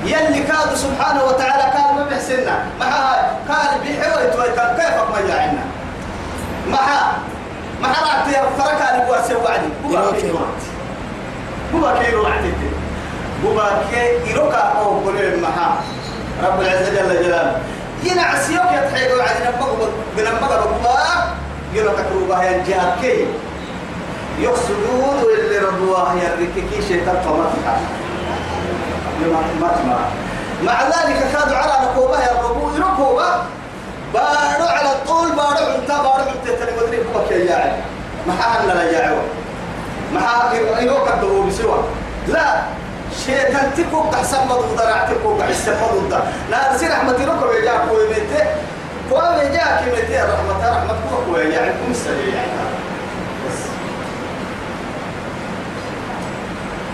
يلي 0.04 0.42
كاد 0.42 0.74
سبحانه 0.74 1.24
وتعالى 1.24 1.62
قال 1.62 1.94
ما 1.94 2.04
بحسنا 2.10 2.64
ما 2.80 2.86
قال 3.48 3.70
بحوي 3.80 4.30
تويتر 4.30 4.68
كيف 4.76 4.96
ما 5.12 5.20
يعنا 5.28 5.64
ما 6.70 6.78
ما 7.82 7.88
رأيت 7.88 8.36
فرق 8.58 8.80
على 8.88 9.04
بوا 9.06 9.22
سوادي 9.28 9.68
بوا 11.72 11.92
كيلو 11.92 11.92
بوا 11.92 12.02
كيلو 12.02 12.26
عتيت 12.26 12.54
بوا 13.44 13.62
كيلو 14.24 14.50
كاو 14.50 15.00
بقول 15.00 15.40
ما 15.42 15.76
رب 16.44 16.60
العزة 16.60 16.90
جل 16.90 17.24
جلاله. 17.24 17.60
ينعس 18.04 18.50
يوك 18.50 18.72
يتحيق 18.72 19.18
وعد 19.18 19.36
نبقى 19.40 19.88
بنبقى 20.16 20.64
الله 20.64 21.34
يلو 21.74 21.90
تكروبها 21.90 22.50
ينجاب 22.50 22.96
كي 23.02 23.26
يقصدون 24.38 25.24
اللي 25.38 25.58
رضواه 25.58 26.14
يرككي 26.14 26.82
شيطان 26.88 27.16
فمتها 27.24 27.80
مع 30.62 30.82
ذلك 30.82 31.32
كادوا 31.32 31.56
على 31.56 31.72
نقوبة 31.84 32.20
يا 32.20 32.42
ربو. 32.42 32.70
يركوبة 32.76 33.28
بارو 34.14 34.66
على 34.68 34.92
الطول 34.92 35.32
بارو 35.32 35.66
انت 35.78 35.88
بارو 35.88 36.22
انت. 36.22 36.58
تاني 36.58 36.70
مدري 36.76 36.96
بك 36.96 37.30
يا 37.30 37.46
جاعل 37.46 37.72
ما 38.26 38.32
حنا 38.32 38.72
لا 38.72 38.92
جاعل 38.92 39.16
ما 40.14 40.52
يروك 40.80 41.08
الدبو 41.08 41.42
بسوا. 41.42 41.82
لا 42.28 42.62
شيطان 43.26 43.70
تكو 43.76 44.10
تحسن 44.12 44.46
مضو 44.48 44.74
درع 44.78 45.08
تكو 45.10 45.38
تحسن 45.38 45.74
مضو 45.82 46.08
درع 46.08 46.22
لا 46.50 46.74
نسي 46.74 46.86
رحمة 46.86 47.16
يروك 47.22 47.42
ويجاك 47.42 47.80
ويميته 47.92 48.44
ويجاك 49.10 49.82
يميته 49.86 50.24
رحمة 50.24 50.70
رحمة 50.70 50.94
كوك 51.10 51.34
ويجاك 51.34 51.64
كم 51.64 51.90
السريع 51.90 52.42
بس. 53.46 53.60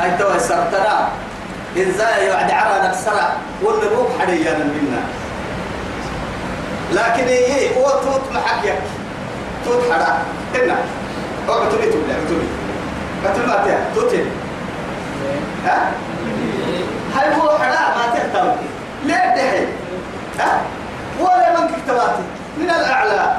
هاي 0.01 0.11
توا 0.19 0.39
سرطنا. 0.39 1.09
إنزاي 1.77 2.27
يعد 2.27 2.51
عرى 2.51 2.89
نكسرة 2.89 3.33
والنبوك 3.63 4.09
حريانا 4.19 4.65
منا. 4.65 5.03
لكن 6.93 7.27
إيه 7.29 7.77
هو 7.77 7.91
توت 7.91 8.33
محكيك 8.35 8.75
توت 9.65 9.93
حرا 9.93 10.19
هنا 10.55 10.77
أو 11.49 11.67
بتولي 11.67 11.87
تبلع 11.87 12.15
ما 13.25 13.65
تيا 13.65 13.79
توتين 13.95 14.27
ها 15.65 15.93
هاي 17.17 17.35
هو 17.35 17.59
حرا 17.59 17.97
ما 17.97 18.15
تحتوي 18.15 18.53
ليه 19.05 19.35
دحي 19.37 19.67
ها 20.39 20.61
ولا 21.21 21.61
من 21.61 21.69
كتباتي 21.69 22.23
من 22.59 22.71
الأعلى 22.71 23.37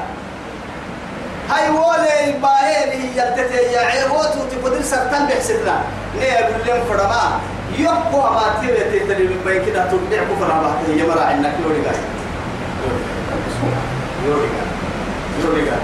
هاي 1.49 1.69
ولا 1.69 2.37
باهي 2.41 2.91
هي 2.91 3.17
يلتتي 3.17 3.57
يا 3.73 3.79
عيروت 3.79 4.37
وتقدر 4.37 4.81
سرطان 4.81 5.25
بحسبنا 5.25 5.81
ليه 6.19 6.33
أقول 6.33 6.67
لهم 6.67 6.85
فرما 6.89 7.39
يبقى 7.77 8.33
ما 8.33 8.41
تبي 8.61 8.99
تدري 8.99 9.23
من 9.23 9.41
بين 9.45 9.65
كده 9.65 9.85
تبيع 9.91 10.23
كفر 10.23 10.51
على 10.51 10.67
هي 10.87 11.07
مرا 11.07 11.21
عندك 11.23 11.51
يوري 11.63 11.81
قاي 11.85 11.95
يوري 14.25 14.39
قاي 14.47 14.67
يوري 15.43 15.69
قاي 15.69 15.79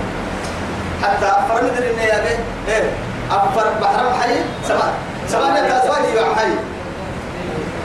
حتى 1.04 1.32
مدري 1.64 1.92
إنه 1.92 2.02
يا 2.04 2.24
بيه 2.24 2.74
إيه 2.74 2.90
أفر 3.32 3.68
بحر 3.82 4.14
حي؟ 4.22 4.36
سبع 4.68 4.88
سبعة 5.28 5.58
أزواج 5.58 6.04
يا 6.16 6.36
حي. 6.36 6.52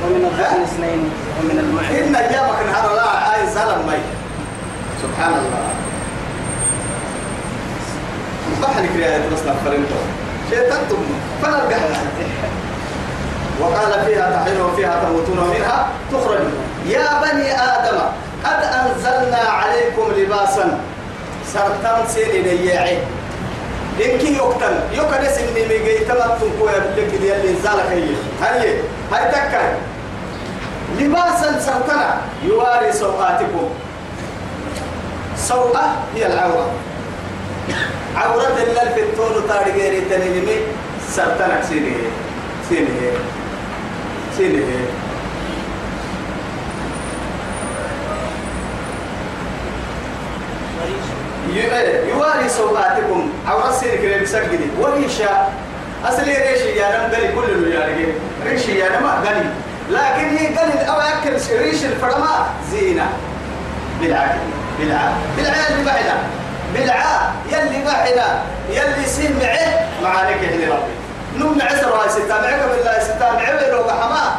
ومن 0.05 0.24
الضأن 0.24 0.62
اثنين 0.62 1.11
ومن 1.40 1.59
المعز 1.59 1.94
إن 1.94 2.14
أيامك 2.16 2.59
نهار 2.66 2.94
لا 2.94 3.35
آي 3.35 3.46
سلام 3.55 3.87
مي 3.87 4.00
سبحان 5.03 5.33
الله. 5.33 5.64
بحر 8.62 8.87
كريات 8.94 9.20
بس 9.33 9.38
نفرنتو 9.38 10.00
شيطان 10.50 10.81
تم. 10.90 11.05
فنرجع 11.42 11.79
وقال 13.61 14.05
فيها 14.05 14.44
تحيون 14.44 14.61
وفيها 14.61 15.05
تموتون 15.05 15.38
ومنها 15.38 15.88
تخرجون. 16.12 16.53
يا 16.87 17.20
بني 17.22 17.53
آدم 17.53 17.98
قد 18.44 18.62
أنزلنا 18.62 19.37
عليكم 19.37 20.12
لباسا. 20.16 20.79
سرطان 21.53 22.07
سيني 22.09 22.42
ليعي. 22.42 22.98
إنك 24.05 24.23
يقتل. 24.25 24.75
يقتل 24.93 25.27
اسم 25.27 25.45
ميجي 25.55 25.99
تمتم 25.99 26.51
كويا 26.61 26.79
بلك 26.79 27.15
دي 27.21 27.37
اللي 27.37 27.55
زالك 27.63 27.87
هي 27.91 28.05
هاي 28.43 28.77
هاي 29.13 29.33
تكا 29.33 29.79
لباسا 30.99 31.61
سرطنا 31.61 32.21
يواري 32.45 32.93
سوقاتكم. 32.93 33.69
سوقة 35.37 35.97
هي 36.15 36.27
العورة. 36.27 36.71
عورة 38.17 38.57
اللي 38.63 38.95
في 38.95 39.01
التون 39.01 39.43
طارق 39.49 39.75
غير 39.75 40.03
تنيني 40.11 40.57
سرطنك 41.11 41.63
سيني 41.69 41.93
سيني 42.69 42.89
سيني. 44.37 44.63
يواري 52.09 52.48
سوقاتكم. 52.48 53.33
عورة 53.48 53.72
سيني 53.81 53.96
كريم 53.96 54.26
سجدي 54.26 54.70
وريشا 54.81 55.48
أصلي 56.05 56.35
ريش 56.35 56.61
يا 56.61 56.88
نم 56.98 57.14
قلي 57.14 57.29
كل 57.33 57.44
اللي 57.44 57.74
يعني 57.74 58.07
ريش 58.46 58.68
يا 58.68 58.88
نم 59.00 59.07
قلي 59.07 59.50
لكن 59.90 60.37
هي 60.37 60.46
قلي 60.46 60.88
أو 60.88 61.00
أكل 61.00 61.33
ريش 61.59 61.85
الفرما 61.85 62.46
زينة. 62.70 63.07
بالعكس 64.00 64.38
بالعاء 64.79 65.12
بالعاء 65.37 65.72
اللي 65.72 65.85
بعنا 65.85 66.18
بالعاء 66.74 67.33
يلي 67.53 67.85
بعنا 67.85 68.42
يلي 68.70 69.07
سمعه. 69.07 69.88
معانك 70.03 70.42
يا 70.42 70.68
ربي. 70.70 70.94
نم 71.37 71.61
عسر 71.62 71.94
هاي 71.94 72.09
ستة 72.09 72.40
معك 72.40 72.61
بالله 72.70 72.98
ستة. 73.00 73.33
معك 73.33 73.68
لو 73.70 73.83
حما 73.90 74.38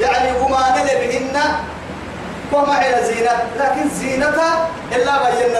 يعني 0.00 0.38
وما 0.38 0.58
نلي 0.76 1.06
بهن 1.06 1.40
وما 2.52 2.82
هي 2.82 3.04
زينة. 3.04 3.30
لكن 3.58 3.88
زينتها 3.88 4.68
إلا 4.92 5.12
بينا 5.30 5.58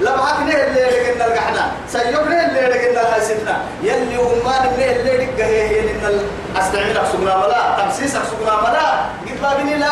لما 0.00 0.22
هكذا 0.24 0.66
اللي 0.66 0.80
لقينا 0.80 1.26
القحنا 1.26 1.70
سيقنا 1.88 2.46
اللي 2.46 2.60
لقينا 2.60 3.00
الحسنة 3.00 3.56
يلي 3.82 4.18
وما 4.18 4.54
نبني 4.66 4.96
اللي 4.96 5.16
لقى 5.26 5.44
هي 5.44 5.80
إن 5.80 6.20
أستعمل 6.56 6.96
أحسقنا 6.98 7.36
ملا. 7.36 7.76
تمسيس 7.84 8.16
أحسقنا 8.16 8.56
ملا. 8.70 8.88
قد 9.26 9.40
بابني 9.42 9.74
لا 9.76 9.86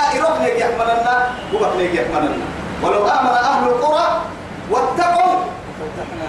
أحملنا 0.65 1.27
هو 1.55 1.79
نجي 1.79 2.01
أحملنا 2.03 2.45
ولو 2.83 3.07
آمن 3.07 3.29
أهل 3.29 3.69
القرى 3.69 4.21
واتقوا 4.71 5.35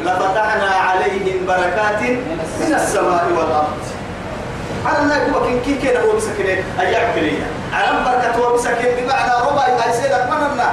لفتحنا 0.04 0.76
عليهم 0.76 1.46
بركات 1.48 2.02
من 2.02 2.74
السماء 2.76 3.26
والأرض. 3.38 3.78
على 4.86 4.98
الله 5.04 5.16
يقول 5.16 5.62
كن 5.66 5.76
كنا 5.82 6.00
هو 6.02 6.16
مسكين 6.18 6.64
أيام 6.80 7.16
كلية 7.16 7.48
على 7.74 7.88
بركة 8.06 8.36
هو 8.38 8.56
مسكين 8.56 8.92
بمعنى 8.98 9.32
ربع 9.48 9.66
أيسيدك 9.88 10.26
مننا 10.32 10.70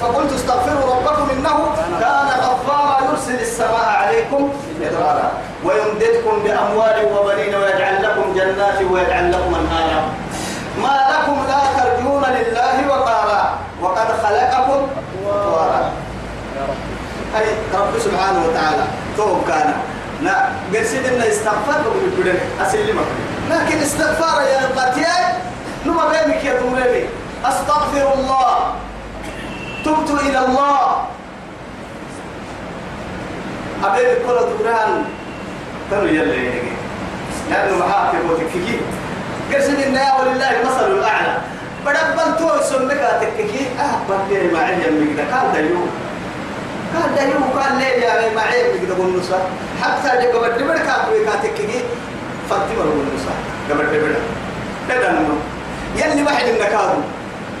فقلت 0.00 0.32
استغفروا 0.32 0.94
ربكم 0.94 1.30
إنه 1.30 1.56
كان 2.00 2.28
غفارا 2.40 2.96
يرسل 3.10 3.40
السماء 3.40 3.88
عليكم 4.02 4.52
مدرارا. 4.80 5.32
ويمددكم 5.64 6.42
بأموال 6.44 6.98
وبنين 7.14 7.54
ويجعل 7.54 8.02
لكم 8.02 8.34
جنات 8.34 8.78
ويجعل 8.90 9.32
لكم 9.32 9.54
أنهارا. 9.54 10.02
ما 10.82 10.96
لكم 11.12 11.36
لا 11.48 11.60
ترجون 11.82 12.24
لله 12.24 12.88
وقارا. 12.88 13.58
وقد 13.82 14.08
خلقكم 14.22 14.86
طوارا. 15.24 15.90
أي 17.36 17.46
رب 17.74 17.98
سبحانه 17.98 18.40
وتعالى 18.48 18.84
توب 19.16 19.44
كان. 19.48 19.74
لا 20.22 20.48
قرسيد 20.74 21.06
إن 21.06 21.20
استغفار 21.20 21.82
بقول 21.84 22.10
بدن 22.18 22.38
أسلمك 22.62 23.08
لكن 23.50 23.78
استغفار 23.78 24.42
يا 24.42 24.60
قتيا 24.76 25.38
نما 25.86 26.04
بينك 26.08 26.44
يا 26.44 26.60
دمرني 26.60 27.04
أستغفر 27.44 28.14
الله. 28.14 28.74
تبت 29.84 30.10
إلى 30.20 30.38
الله. 30.38 31.04
أبي 33.84 34.02
كل 34.26 34.38
دوران. 34.58 35.04
ترى 35.90 36.16
يلا 36.16 36.34
يجي 36.34 36.72
لأنه 37.50 37.76
محاكم 37.86 38.30
وتكفي 38.30 38.76
قرسيد 39.52 39.80
إن 39.80 39.98
ولله 40.20 40.50
المثل 40.60 40.90
الأعلى. 40.98 41.36
بدبل 41.86 42.38
تو 42.38 42.62
سمك 42.70 43.00
تككي 43.20 43.66
بدي 44.08 44.48
ما 44.54 44.60
عندي 44.64 44.86
يمك 44.86 45.16
ده 45.18 45.24
كان 45.24 45.66
ديو 46.92 47.16
كان 47.16 47.26
ديو 47.30 47.60
كان 47.62 47.78
ليه 47.78 48.04
يا 48.04 48.34
ما 48.34 48.42
عيب 48.42 48.84
كده 48.86 48.94
قول 48.96 49.18
نصا 49.18 49.38
حتى 49.82 50.18
دي 50.20 50.26
قبل 50.32 50.52
دبر 50.58 50.76
كان 50.76 51.00
بي 51.12 51.24
كاتككي 51.24 51.80
فتي 52.50 52.72
مرو 52.78 53.02
نصا 53.14 53.34
قبل 53.70 53.86
دبر 53.86 54.14
كده 54.88 55.12
نمو 55.12 55.34
يلي 55.96 56.22
واحد 56.22 56.46
النكادو 56.48 57.00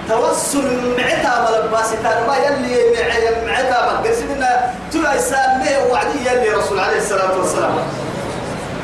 توسل 0.08 0.96
معتا 0.98 1.32
ملباس 1.50 1.92
ما 2.28 2.36
يلي 2.36 2.76
معتا 3.46 3.78
بقرسنا 3.86 4.50
تو 4.92 4.98
يسامي 5.16 5.90
وعدي 5.90 6.18
يلي 6.26 6.48
رسول 6.50 6.78
عليه 6.80 6.96
الصلاة 6.96 7.38
والسلام. 7.38 7.74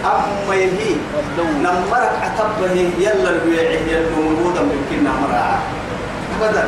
أما 0.04 0.54
يهي 0.54 0.94
نمرك 1.38 2.12
عتبه 2.22 2.72
يلا 2.98 3.30
البيعه 3.30 3.72
يلا 3.90 4.10
موجودا 4.16 4.60
يمكن 4.60 5.04
نمرها 5.04 5.58
أبدا. 6.40 6.64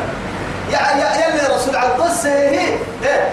يا 0.70 0.78
يا 0.78 1.08
يلا 1.26 1.56
رسول 1.56 1.76
القصة 1.76 2.28
هي 2.28 2.58
إيه. 3.04 3.28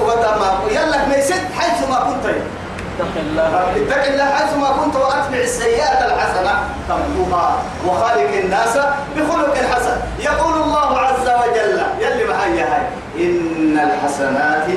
وتمام 0.00 0.56
يلا 0.70 1.06
ميسد 1.06 1.42
حيث 1.58 1.88
ما 1.90 1.96
كنت. 1.96 2.26
اتق 3.00 3.16
الله. 3.16 3.72
اتق 3.76 4.04
الله 4.04 4.24
حيث 4.36 4.56
ما 4.56 4.68
كنت 4.68 4.96
وأتبع 4.96 5.38
السيئات 5.38 6.00
الحسنة. 6.02 6.54
تمحوها 6.88 7.62
وخالق 7.86 8.32
الناس 8.44 8.78
بخلق 9.16 9.56
حسن. 9.72 9.96
يقول 10.18 10.54
الله 10.62 10.98
عز 10.98 11.28
وجل 11.28 11.82
يلي 12.00 12.24
معي 12.24 12.60
هاي؟ 12.60 12.82
إن 13.16 13.78
الحسنات 13.78 14.68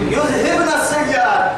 يذهبن 0.00 0.68
السيئات. 0.80 1.52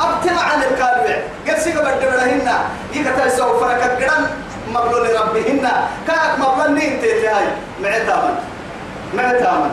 أبتمع 0.00 0.42
عن 0.42 0.62
الكالوع 0.62 1.16
قد 1.48 1.58
سيقى 1.58 1.82
بدرهن. 1.82 2.48
يكتا 2.94 3.26
يسوي 3.26 3.60
فرق 3.60 3.82
قرن 4.00 4.26
مبلول 4.68 5.20
ربهن. 5.20 5.68
كاك 6.06 6.38
مبلول 6.38 6.74
نين 6.74 7.00
تيتي 7.00 7.28
هاي 7.28 7.46
معتاما 7.82 8.34
معتاما 9.14 9.70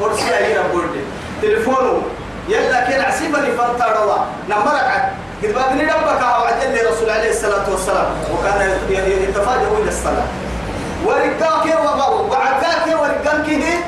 ورسي 0.00 0.36
أي 0.38 0.58
ربولدي 0.58 1.00
تلفونه 1.42 2.02
يلا 2.48 2.80
كين 2.90 3.00
عسيبا 3.00 3.36
لفنتا 3.36 3.86
روا 3.86 4.16
نمرك 4.48 4.82
عد 4.84 5.12
قد 5.42 5.52
بابني 5.54 5.82
ربك 5.82 6.22
وعد 6.22 6.62
اللي 6.62 6.80
رسول 6.80 7.10
عليه 7.10 7.30
الصلاة 7.30 7.70
والسلام. 7.70 8.06
وكان 8.34 8.78
يتفاجئ 9.28 9.82
إلى 9.82 9.88
الصلاة. 9.88 10.26
ورقاك 11.06 11.66
وعقاك 12.30 12.86
ورقاك 13.00 13.48
هي 13.48 13.78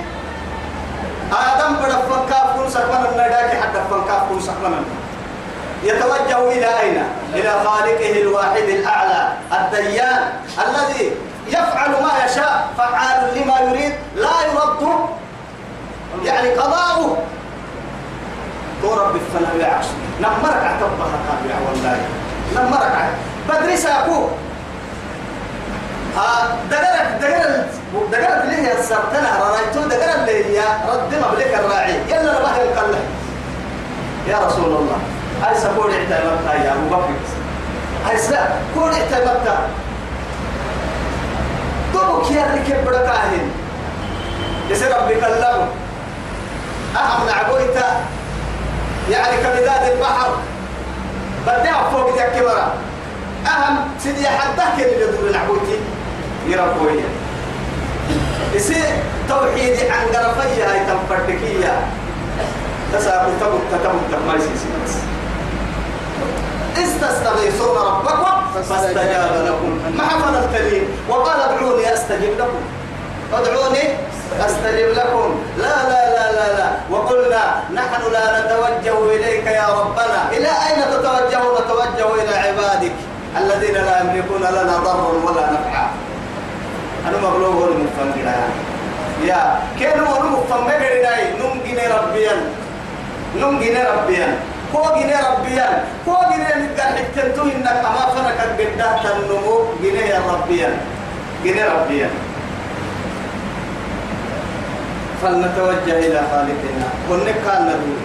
آدم 1.33 1.75
بدا 1.77 1.97
فنكاف 2.11 2.57
كون 2.57 2.71
سكمنا 2.71 3.09
النداك 3.09 3.51
حتى 3.63 3.81
فنكاف 3.91 4.23
كون 4.29 4.41
سكمنا 4.41 4.79
يتوجه 5.83 6.53
إلى 6.53 6.81
أين؟ 6.81 7.03
إلى 7.35 7.53
خالقه 7.65 8.21
الواحد 8.23 8.63
الأعلى 8.63 9.33
الديان 9.53 10.23
الذي 10.67 11.13
يفعل 11.49 11.91
ما 11.91 12.13
يشاء 12.25 12.69
فعال 12.79 13.39
لما 13.39 13.61
يريد 13.61 13.93
لا 14.17 14.37
يرد 14.53 14.89
يعني 16.25 16.49
قضاؤه. 16.51 17.17
ترب 18.83 19.17
الفنا 19.17 19.55
يعش 19.67 19.85
نمرك 20.21 20.63
عتبها 20.65 21.19
قابع 21.29 21.57
والله. 21.69 21.99
نمرك 22.57 22.93
عت 22.95 23.13
بدري 23.49 23.77
ساكو 23.77 24.29
آه 26.17 26.47
دقرت 26.71 27.21
دقرت 27.21 27.69
دقرت 28.13 28.45
ليه 28.47 28.73
السرطنة 28.73 29.39
رأيتو 29.41 29.89
دقرت 29.89 30.29
ليه 30.29 30.63
رد 30.89 31.15
مبلك 31.15 31.55
الراعي. 31.55 31.95
يلا 32.09 32.39
نبه 32.39 32.63
القلة. 32.63 33.01
يا 34.29 34.39
رسول 34.47 34.65
الله. 34.65 34.99
هاي 35.43 35.55
سكون 35.55 35.91
اعتمدتها 35.91 36.55
يا 36.55 36.73
أبو 36.73 36.97
بكر. 36.97 37.15
هاي 38.07 38.19
سا 38.19 38.49
كون 38.75 38.93
اعتمدتها 38.93 39.69
دوبك 41.93 42.31
يا 42.31 42.45
ركب 42.45 42.85
بركاهن 42.85 43.51
يسير 44.71 44.97
ربك 44.97 45.25
الله 45.25 45.69
أهم 46.97 47.27
نعبويتا 47.27 48.01
يعني 49.11 49.37
كمداد 49.37 49.93
البحر. 49.93 50.31
بدي 51.47 51.69
فوق 51.93 52.17
ذاك 52.17 52.33
كبرى 52.33 52.73
أهم 53.47 53.77
سيدي 54.03 54.29
حدك 54.29 54.85
اللي 54.85 55.03
يدور 55.03 55.31
نعبويتي 55.33 55.79
يربويا 56.47 57.05
يصير 58.55 58.85
توحيدي 59.29 59.91
عن 59.91 60.07
قرفية 60.07 60.73
هاي 60.73 60.81
تنفردكية. 60.87 61.81
تسابق 62.93 63.29
تبق 63.41 63.59
تتبق 63.73 64.19
ما 64.27 64.35
يصير 64.35 64.51
بس 64.85 64.95
استستغيثون 66.79 67.77
ربكم 67.77 68.63
فاستجاب 68.69 69.45
لكم. 69.47 69.97
ما 69.97 70.05
حفظ 70.05 70.37
الكريم 70.37 70.85
وقال 71.09 71.41
ادعوني 71.41 71.95
أستجب 71.95 72.39
لكم. 72.39 72.61
ادعوني 73.33 73.83
أستجب 74.47 74.89
لكم. 74.99 75.31
لا 75.59 75.77
لا 75.91 76.03
لا 76.15 76.33
لا 76.33 76.47
لا. 76.59 76.69
وقلنا 76.91 77.43
نحن 77.75 78.03
لا 78.13 78.25
نتوجه 78.41 78.97
إليك 79.15 79.47
يا 79.47 79.67
ربنا. 79.81 80.21
إلى 80.33 80.51
أين 80.67 80.81
تتوجه؟ 80.93 81.41
نتوجه 81.59 82.09
إلى 82.23 82.35
عبادك 82.45 82.93
الذين 83.37 83.75
لا 83.75 84.01
يملكون 84.01 84.43
لنا 84.43 84.77
ضرا 84.77 85.07
ولا 85.25 85.45
نفعا. 85.53 85.87
أنا 87.09 87.17
مبلوغ 87.17 87.69
المفنجر 87.69 88.29
يا 89.25 89.59
كانوا 89.81 90.19
مفنجر 90.23 90.91
نمجن 91.41 91.79
ربيا 91.99 92.37
نم 93.37 93.61
جنة 93.61 93.85
ربيا. 93.97 94.29
كو 94.73 94.83
جنة 94.83 95.19
ربيا. 95.31 95.85
كو 96.05 96.15
جنة 96.31 96.51
نقدر 96.63 96.89
حتنتو 96.99 97.43
إنك 97.43 97.79
أما 97.89 98.05
فنك 98.15 98.41
قدها 98.59 99.01
تنمو 99.03 99.55
جنة 99.83 100.05
يا 100.13 100.21
ربيا. 100.33 100.71
جنة 101.45 101.65
ربيا. 101.75 102.11
فلنتوجه 105.23 105.99
إلى 105.99 106.21
خالقنا. 106.31 106.89
ونكا 107.11 107.55
ندور 107.61 108.01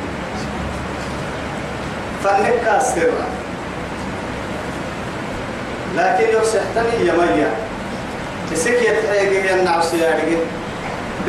فنكا 2.24 2.80
سرا. 2.80 3.28
لكن 5.95 6.28
يوسحتني 6.34 7.07
يا 7.07 7.13
ميا 7.13 7.51
تسكي 8.51 8.88
تحيي 9.01 9.51
ينعو 9.51 9.82
سيارك 9.82 10.38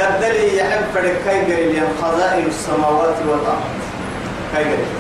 قد 0.00 0.24
لي 0.24 0.56
يحب 0.58 0.84
فرق 0.94 1.14
كي 1.24 1.38
قريب 1.46 1.88
خزائن 2.02 2.46
السماوات 2.46 3.16
والأرض. 3.28 3.70
كي 4.52 4.64
قريب. 4.64 4.92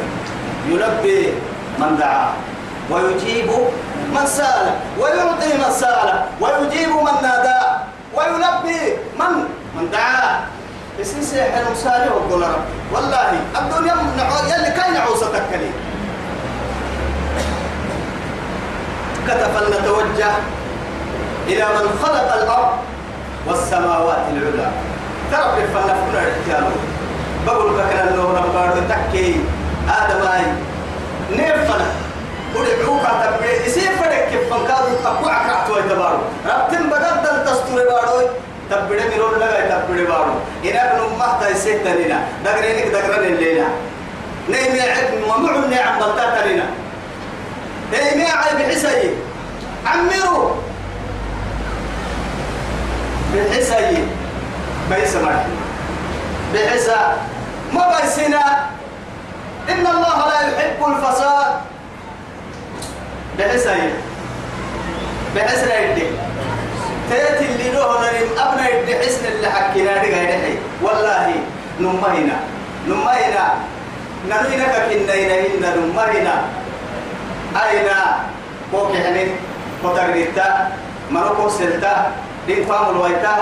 يلبي 0.68 1.32
من 1.78 1.96
دعا 1.98 2.32
ويجيب 2.90 3.50
من 4.14 4.26
سأل 4.26 4.66
ويعطي 4.98 5.58
من 5.58 5.70
سأل 5.70 6.24
ويجيب 6.40 6.88
من 6.88 7.16
نادى 7.22 7.60
ويلبي 8.14 8.96
من 9.18 9.32
من 9.76 9.90
دعا. 9.90 10.40
بس 11.00 11.34
حلو 11.34 11.74
سالي 11.74 12.08
وقول 12.10 12.42
رب. 12.42 12.64
والله 12.92 13.30
الدنيا 13.58 13.94
يلي 14.48 14.70
كاين 14.70 14.94
نعوسة 14.94 15.26
تكلي. 15.26 15.70
كتف 19.28 19.54
نتوجه 19.68 20.32
إلى 21.48 21.64
من 21.64 21.98
خلق 22.02 22.34
الأرض 22.34 22.72
والسماوات 23.46 24.24
العلى. 24.32 24.70
ترى 25.32 25.66
فلفنا 25.74 26.20
الرجال 26.22 26.64
بقول 27.46 27.72
بكرة 27.72 28.10
النور 28.10 28.40
بارو 28.54 28.80
تكي 28.88 29.40
آدم 29.88 30.26
هاي 30.26 30.42
نيفنا 31.30 31.86
ودعوك 32.54 33.02
تبقى. 33.02 33.66
يصير 33.66 33.90
فرق 34.00 34.28
كيف؟ 34.30 34.54
فنكادو 34.54 34.92
أبو 35.06 35.28
عكرت 35.28 35.70
ويتبارو. 35.70 36.18
ربتن 36.46 36.90
بدل 36.90 37.44
تستوري 37.46 37.84
بارو. 37.84 38.28
تبدي 38.70 39.16
مرون 39.16 39.38
لغا 39.40 39.60
تبدي 39.70 40.04
بارو 40.04 40.34
إنا 40.64 40.92
بنو 40.92 41.16
مهتا 41.16 41.48
يسيت 41.50 41.84
تنينا 41.84 42.18
دقرينك 42.44 42.86
دقرن 42.92 43.24
اللينا 43.24 43.68
نيمي 44.48 44.80
عد 44.80 45.10
ممعن 45.28 45.70
نعم 45.70 45.98
بلتا 45.98 46.40
تنينا 46.40 46.66
نيمي 47.92 48.30
عد 48.30 48.56
بحسي 48.58 49.10
عمرو 49.86 50.54
بحسي 53.34 54.04
بيس 54.90 55.16
مرحي 55.16 55.50
بحسا 56.54 57.16
ما 57.72 57.92
بيسنا 58.00 58.66
إن 59.68 59.86
الله 59.86 60.26
لا 60.28 60.40
يحب 60.40 60.80
الفساد 60.88 61.54
بحسي 63.38 63.90
بحسنا 65.36 65.78
يدي 65.80 66.06
تيت 67.10 67.40
اللي 67.50 67.70
له 67.70 68.00
نريم 68.00 68.28
أبنا 68.38 68.68
يدي 68.68 68.94
حسن 68.98 69.24
اللي 69.26 69.48
حكينا 69.50 69.90
رجع 70.02 70.22
يدحي 70.22 70.54
والله 70.82 71.34
نمهنا 71.80 72.36
نمهنا. 72.88 73.44
نرينا 74.28 74.64
كنا 74.64 75.14
هنا 75.14 75.76
نمهنا. 75.76 76.34
أين؟ 77.62 77.88
بوك 78.72 78.94
يعني 78.94 79.30
وتغريتا 79.84 80.72
سلتا 81.58 82.12
دين 82.46 82.66
فام 82.66 82.90
الويتا 82.90 83.34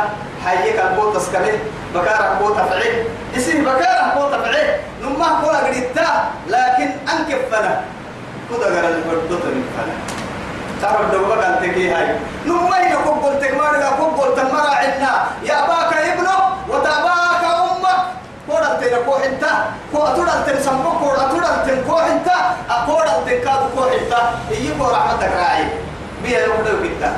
حيك 0.45 0.77
أبو 0.77 1.13
تسكره 1.13 1.59
بكار 1.95 2.33
أبو 2.33 2.49
تفعيل 2.51 3.05
يصير 3.35 3.61
بكار 3.61 4.13
أبو 4.13 4.37
تفعيل 4.37 4.69
نمه 5.03 5.41
كولا 5.41 5.59
قريتا 5.59 6.09
لكن 6.49 6.89
أنكفنا. 7.13 7.85
كده 8.51 8.67
قرر 8.67 8.89
البردوت 8.89 9.45
من 9.45 9.65
فنا 9.77 10.14
تعرف 10.85 11.11
دبا 11.13 11.37
كان 11.41 11.55
تكي 11.63 11.91
هاي. 11.91 12.07
نمين 12.47 12.93
كوكول 13.05 13.41
تكمارغا 13.41 13.91
كوكول 13.99 14.37
تمرا 14.37 14.69
عنا. 14.81 15.13
يا 15.43 15.59
باك 15.69 15.93
ابنه 15.97 16.37
وتباك 16.69 17.45
أمك. 17.45 17.99
كورا 18.49 18.71
تينا 18.81 18.99
كو 19.07 19.15
انت. 19.17 19.45
كو 19.93 19.99
اتودا 20.03 20.45
تن 20.47 20.63
سمبو 20.63 20.91
كو 21.01 21.11
اتودا 21.11 21.65
تن 21.67 21.85
كو 21.89 21.99
انت. 21.99 22.29
اكورا 22.71 23.25
تن 23.27 23.39
كاد 23.45 23.63
كو 23.75 23.85
انت. 23.85 24.13
اي 24.51 24.69
كو 24.79 24.85
رحمتك 24.85 25.33
راعي. 25.41 25.65
بيا 26.23 26.39
يوكدو 26.39 26.83
كيتا 26.83 27.11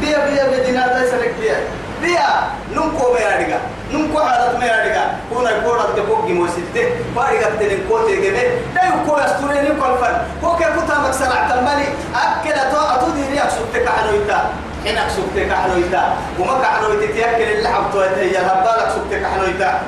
بيا 0.00 0.18
بيا 0.26 0.44
بيا 0.50 0.64
دينا 0.64 0.86
داي 0.86 1.10
سلك 1.10 1.34
بيا. 1.40 1.56
بيا 2.02 2.28
نمكو 2.74 3.04
ميرادغا 3.14 3.58
نمكو 3.92 4.18
حالت 4.20 4.58
ميرادغا 4.60 5.04
كونا 5.30 5.50
كورا 5.64 5.84
تبوك 5.96 6.26
جيمو 6.26 6.46
سيتي 6.46 6.88
بارغا 7.16 7.48
تن 7.60 7.78
كو 7.88 7.98
تيغبي 8.06 8.30
داي 8.74 8.88
كو 9.06 9.14
استوريني 9.16 9.68
كولفن 9.80 10.14
كو 10.40 10.56
كي 10.56 10.64
كوتا 10.64 10.98
مكسر 10.98 11.32
عتمالي 11.36 11.86
اكل 12.14 12.56
تو 12.72 12.80
اتو 12.94 13.08
ديري 13.16 13.38
اكسبتك 13.42 13.88
حنويتا 13.88 14.38
حين 14.84 14.98
اكسبتك 14.98 15.50
حنويتا 15.62 16.02
وما 16.38 16.54
كحنويتا 16.62 17.12
تياكل 17.12 17.48
اللحم 17.58 17.84
تو 17.92 18.00
هي 18.00 18.38
هبالك 18.38 18.88
سبتك 18.94 19.26
حنويتا 19.34 19.80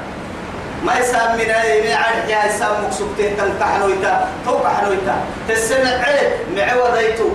ما 0.85 0.93
يسمينا 0.99 1.65
يمي 1.65 1.93
عاد 1.93 2.29
يا 2.29 2.45
يسمى 2.47 2.77
مكسبتين 2.87 3.37
تن 3.37 3.51
كحنويتا 3.61 4.29
تو 4.47 4.59
كحنويتا 4.59 5.15
تسمع 5.49 5.91
عيب 6.05 6.31
معوضيتو 6.57 7.29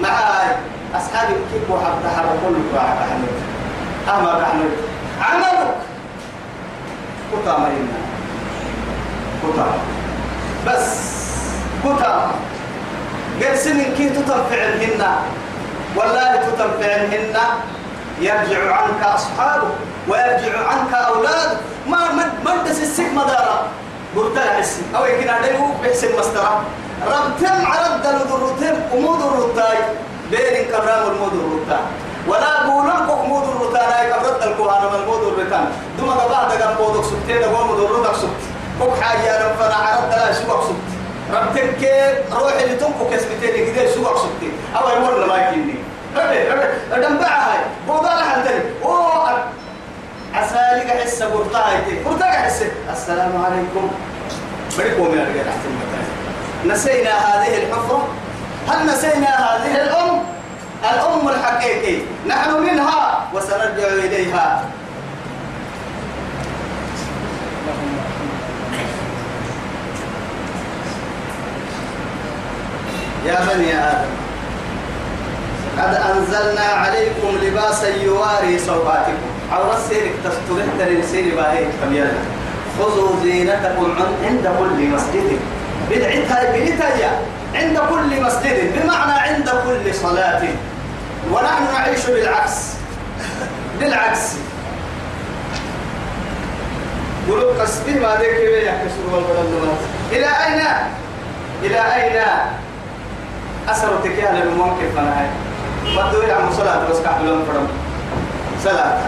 معاي 0.00 0.48
أصحابي 0.94 1.34
كيف 1.52 1.70
وحب 1.70 1.94
تحرك 2.04 2.34
كل 2.46 2.56
واحد 2.74 2.94
كحنويتا 3.00 3.53
أما 4.08 4.40
كحنويتا 4.40 4.82
عملك. 5.22 5.74
كتا 7.32 7.58
مرينا 7.58 7.98
كتا. 9.42 9.66
بس. 10.66 10.86
كتا. 11.84 12.30
قال 13.42 13.58
سنين 13.58 13.94
كي 13.96 14.08
تتنفعلهن 14.08 15.02
والله 15.96 16.36
تتنفعلهن 16.36 17.36
يرجع 18.20 18.74
عنك 18.76 19.02
أصحابه 19.14 19.68
ويرجع 20.08 20.68
عنك 20.68 20.94
أولادك. 20.94 21.58
ما 21.88 22.12
من 22.12 22.28
من 22.44 22.64
دس 22.64 22.78
السك 22.82 23.10
مدارا 23.14 23.68
برتاع 24.16 24.58
السك 24.58 24.82
أو 24.96 25.04
يمكن 25.04 25.28
عليه 25.28 25.58
بحسن 25.82 26.08
مسترا 26.18 26.64
ربتم 27.06 27.66
عرض 27.66 28.06
الدرتم 28.06 28.96
ومود 28.96 29.20
الرتاي 29.22 29.78
بين 30.30 30.64
كرام 30.70 31.02
المود 31.12 31.32
الرتاي 31.34 31.84
ولا 32.28 32.66
بولن 32.66 33.06
كوك 33.06 33.24
مود 33.24 33.42
الرتاي 33.42 34.12
كبرت 34.12 34.42
الكوهان 34.42 34.94
المود 35.00 35.22
الرتان 35.22 35.66
دوما 35.98 36.26
بعد 36.26 36.58
كان 36.58 36.74
بودك 36.74 37.04
سبتين 37.04 37.40
دقوم 37.40 37.66
مود 37.66 37.80
الرتاك 37.80 38.16
سبت 38.16 38.42
كوك 38.80 39.00
حاجة 39.00 39.48
ربنا 39.48 39.74
عرض 39.74 40.10
لا 40.10 40.32
شو 40.32 40.40
سبت 40.40 40.94
ربتم 41.32 41.80
كي 41.80 42.14
روح 42.32 42.52
اللي 42.52 42.76
تنكو 42.76 43.10
كسبتين 43.10 43.74
كده 43.74 43.94
شو 43.94 44.02
سبتين 44.02 44.52
أو 44.76 44.88
يمر 44.96 45.26
ما 45.26 45.36
يكيني 45.36 45.74
دنبعها 46.90 47.52
هاي 47.52 47.58
بوضع 47.88 48.14
لها 48.14 48.62
اوه 48.84 49.44
عسالك 50.34 50.90
حس 50.90 51.22
برتاها 51.22 51.80
برتاها 52.04 52.30
حس 52.30 52.62
السلام 52.92 53.44
عليكم 53.44 53.90
بريكم 54.78 55.18
يا 55.18 55.24
رجال 55.24 55.46
نسينا 56.66 57.10
هذه 57.10 57.56
الحفرة 57.56 58.08
هل 58.68 58.86
نسينا 58.86 59.28
هذه 59.28 59.82
الأم 59.82 60.22
الأم 60.90 61.28
الحقيقي. 61.28 61.96
نحن 62.28 62.50
منها 62.60 63.28
وسنرجع 63.34 63.88
إليها. 63.88 64.64
يا 73.26 73.38
بني 73.48 73.74
آدم 73.74 74.12
قد 75.78 75.94
أنزلنا 75.94 76.60
عليكم 76.60 77.28
لباسا 77.42 77.88
يواري 77.88 78.58
سوآتكم 78.58 79.32
أو 79.52 79.72
رسينك 79.72 80.12
تسترح 80.24 80.66
ترنسين 80.78 81.34
باهيك 81.36 81.68
كميانا 81.82 82.22
خذوا 82.78 83.22
زينتكم 83.22 83.94
عند 84.24 84.48
كل 84.58 84.88
مسجد. 84.88 85.38
بدعتها 85.90 86.52
بدعتها 86.52 87.10
عند 87.54 87.78
كل 87.78 88.22
مسجد. 88.22 88.72
بمعنى 88.76 89.12
عند 89.12 89.48
كل 89.48 89.94
صلاة. 89.94 90.42
ونحن 91.32 91.64
نعيش 91.74 92.06
بالعكس. 92.06 92.52
بالعكس. 93.80 94.20
قلوب 97.28 97.60
قصدي 97.60 97.94
ما 98.00 98.16
ذيك 98.16 98.64
يحكسوا 98.64 99.12
والبلد 99.12 99.78
إلى 100.12 100.26
أين؟ 100.26 100.66
إلى 101.62 101.80
أين؟ 101.94 102.22
أسرتك 103.68 104.18
يا 104.18 104.30
للممكن 104.32 104.90
فنهاية. 104.96 105.30
بدو 105.96 106.22
يعمل 106.22 106.54
صلاة 106.54 106.88
بس 106.90 106.96
كحلون 107.04 107.44
فرم. 107.44 107.68
صلاة. 108.64 108.98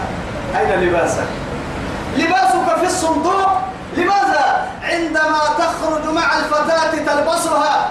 أين 0.59 0.81
لباسك؟ 0.81 1.27
لباسك 2.17 2.79
في 2.79 2.85
الصندوق. 2.85 3.49
لماذا؟ 3.97 4.67
عندما 4.83 5.39
تخرج 5.57 6.13
مع 6.13 6.37
الفتاة 6.37 6.91
تلبسها. 6.91 7.89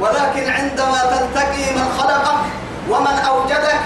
ولكن 0.00 0.52
عندما 0.52 0.98
تلتقي 0.98 1.74
من 1.76 1.92
خلقك 1.98 2.63
ومن 2.90 3.16
أوجدك 3.28 3.80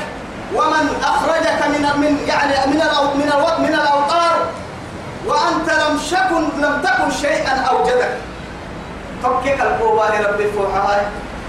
ومن 0.54 0.84
أخرجك 1.04 1.60
من 1.68 1.82
من 2.00 2.18
يعني 2.28 2.72
من 2.72 2.80
من 3.14 3.30
من 3.58 3.74
الأوطار 3.74 4.36
وأنت 5.26 5.68
لم 5.70 5.98
شكن 6.10 6.42
لم 6.62 6.82
تكن 6.82 7.10
شيئا 7.20 7.54
أوجدك. 7.60 8.16
فكك 9.22 9.60
القوة 9.60 10.20
ربي 10.30 10.46
فوحها 10.52 11.00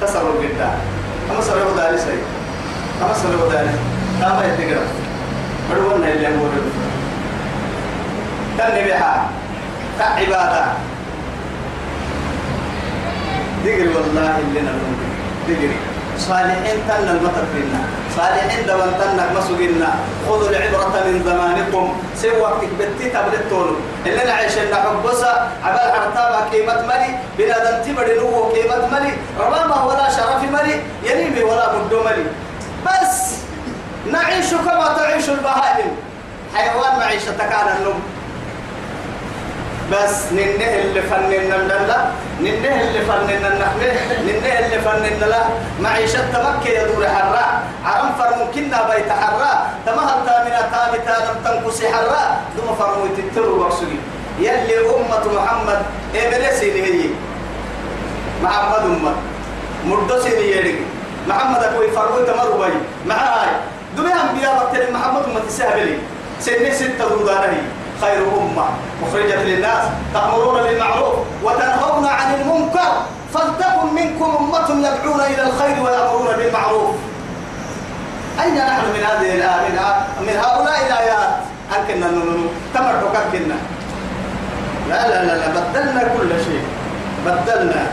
تصرف 0.01 0.35
بالله. 0.41 0.73
أما 1.31 1.41
صرف 1.41 1.79
ذلك 1.79 1.99
سيء 1.99 2.23
أما 3.01 3.13
صرف 3.13 3.53
ذلك 3.53 3.79
أما 4.23 4.43
يتقرأ 4.45 4.85
مرونا 5.69 6.07
اللي 6.07 6.27
أقول. 6.27 6.49
تنبيها 8.57 9.29
كعبادة 9.99 10.65
دقري 13.65 13.87
والله 13.87 14.39
اللي 14.39 14.61
نلوم 14.61 14.95
دقري 15.47 15.77
صالحين 16.19 16.79
تنا 16.87 17.11
المطر 17.11 17.45
فينا 17.53 17.81
صالحين 18.17 18.65
دوان 18.65 18.91
تنا 18.99 19.39
مسوقنا 19.39 19.91
خذوا 20.27 20.49
العبرة 20.49 21.03
من 21.05 21.23
زمانكم. 21.25 22.01
سوى 22.15 22.41
وقت 22.41 22.61
بتي 22.79 23.09
تبلتون 23.09 23.75
اللي 24.05 24.23
نعيش 24.23 24.57
إن 24.57 24.75
حبسة. 24.75 25.31
عبال 25.63 25.91
عرتابة 25.95 26.49
كيمة 26.51 26.81
ملي. 26.81 27.11
بلا 27.37 27.57
دنتي 27.71 27.91
بدلوه 27.93 28.53
كيمة 28.53 28.87
ملي. 28.91 29.13
ربما 29.39 29.83
ولا 29.83 30.09
شرف 30.09 30.43
ملي. 30.51 30.81
ينيمي 31.03 31.43
ولا 31.43 31.73
بدو 31.73 32.03
ملي. 32.03 32.25
بس. 32.85 33.39
نعيش 34.11 34.53
كما 34.53 34.93
تعيش 34.97 35.29
البهائم. 35.29 35.91
حيوان 36.55 36.99
معيشة 36.99 37.37
كان 37.37 37.67
النوم. 37.77 37.99
بس 39.91 40.31
ننه 40.31 40.69
اللي 40.81 41.01
فننا 41.01 41.55
لا 41.89 41.99
ننه 42.41 42.81
اللي 42.81 43.01
فننا 43.09 43.47
النحله 43.53 43.89
ننه 44.27 44.59
اللي 44.59 44.79
فننا 44.81 45.25
لا. 45.25 45.43
معيشة 45.81 46.19
تمكة 46.33 46.69
يدور 46.69 47.07
حرا 47.07 47.45
عرم 47.85 48.09
فرمو 48.19 48.45
كنا 48.55 48.79
بيت 48.89 49.09
حرا 49.11 49.51
تمهل 49.85 50.25
تامنا 50.25 50.61
تامتا 50.71 51.15
لم 51.25 51.37
تنقصي 51.45 51.87
حرا 51.93 52.37
ثم 52.57 52.75
فرمو 52.79 53.05
تترو 53.17 53.61
وقصري 53.61 53.99
يلي 54.39 54.77
أمة 54.79 55.23
محمد 55.41 55.79
إبليسي 56.15 56.71
هي. 56.83 57.09
محمد 58.43 58.83
أمة. 58.85 59.13
مردسي 59.85 60.29
يريك 60.51 60.79
محمد 61.27 61.63
أكوي 61.63 61.91
فرمو 61.91 62.17
تمرو 62.27 62.57
بي 62.61 62.73
معاي. 63.05 63.49
دمي 63.97 64.11
أنبياء 64.13 64.55
وقت 64.55 64.89
محمد 64.91 65.23
أمة 65.23 65.41
سهبلي 65.49 65.97
سنة 66.39 66.69
ستة 66.73 67.09
دودانه 67.09 67.61
خير 68.01 68.21
أمة. 68.41 68.65
مخرجة 69.01 69.43
للناس 69.43 69.83
تأمرون 70.13 70.63
بالمعروف 70.63 71.15
وتنهون 71.43 72.05
عن 72.05 72.33
المنكر. 72.33 72.91
فلتكن 73.33 73.93
منكم 73.95 74.37
أمة 74.39 74.87
يدعون 74.87 75.21
إلى 75.21 75.43
الخير 75.43 75.83
ويأمرون 75.83 76.27
بالمعروف. 76.37 76.95
أين 78.43 78.55
نحن 78.55 78.85
من 78.95 79.03
هذه 79.09 79.35
الآيات 79.35 79.95
من 80.21 80.35
هؤلاء 80.43 80.79
الآيات؟ 80.87 81.29
أنكنا 81.77 82.07
تمرحك 82.73 83.15
كنا؟ 83.31 83.57
لا 84.89 85.07
لا 85.07 85.25
لا 85.25 85.37
لا 85.37 85.47
بدلنا 85.47 86.03
كل 86.03 86.29
شيء. 86.45 86.63
بدلنا. 87.25 87.87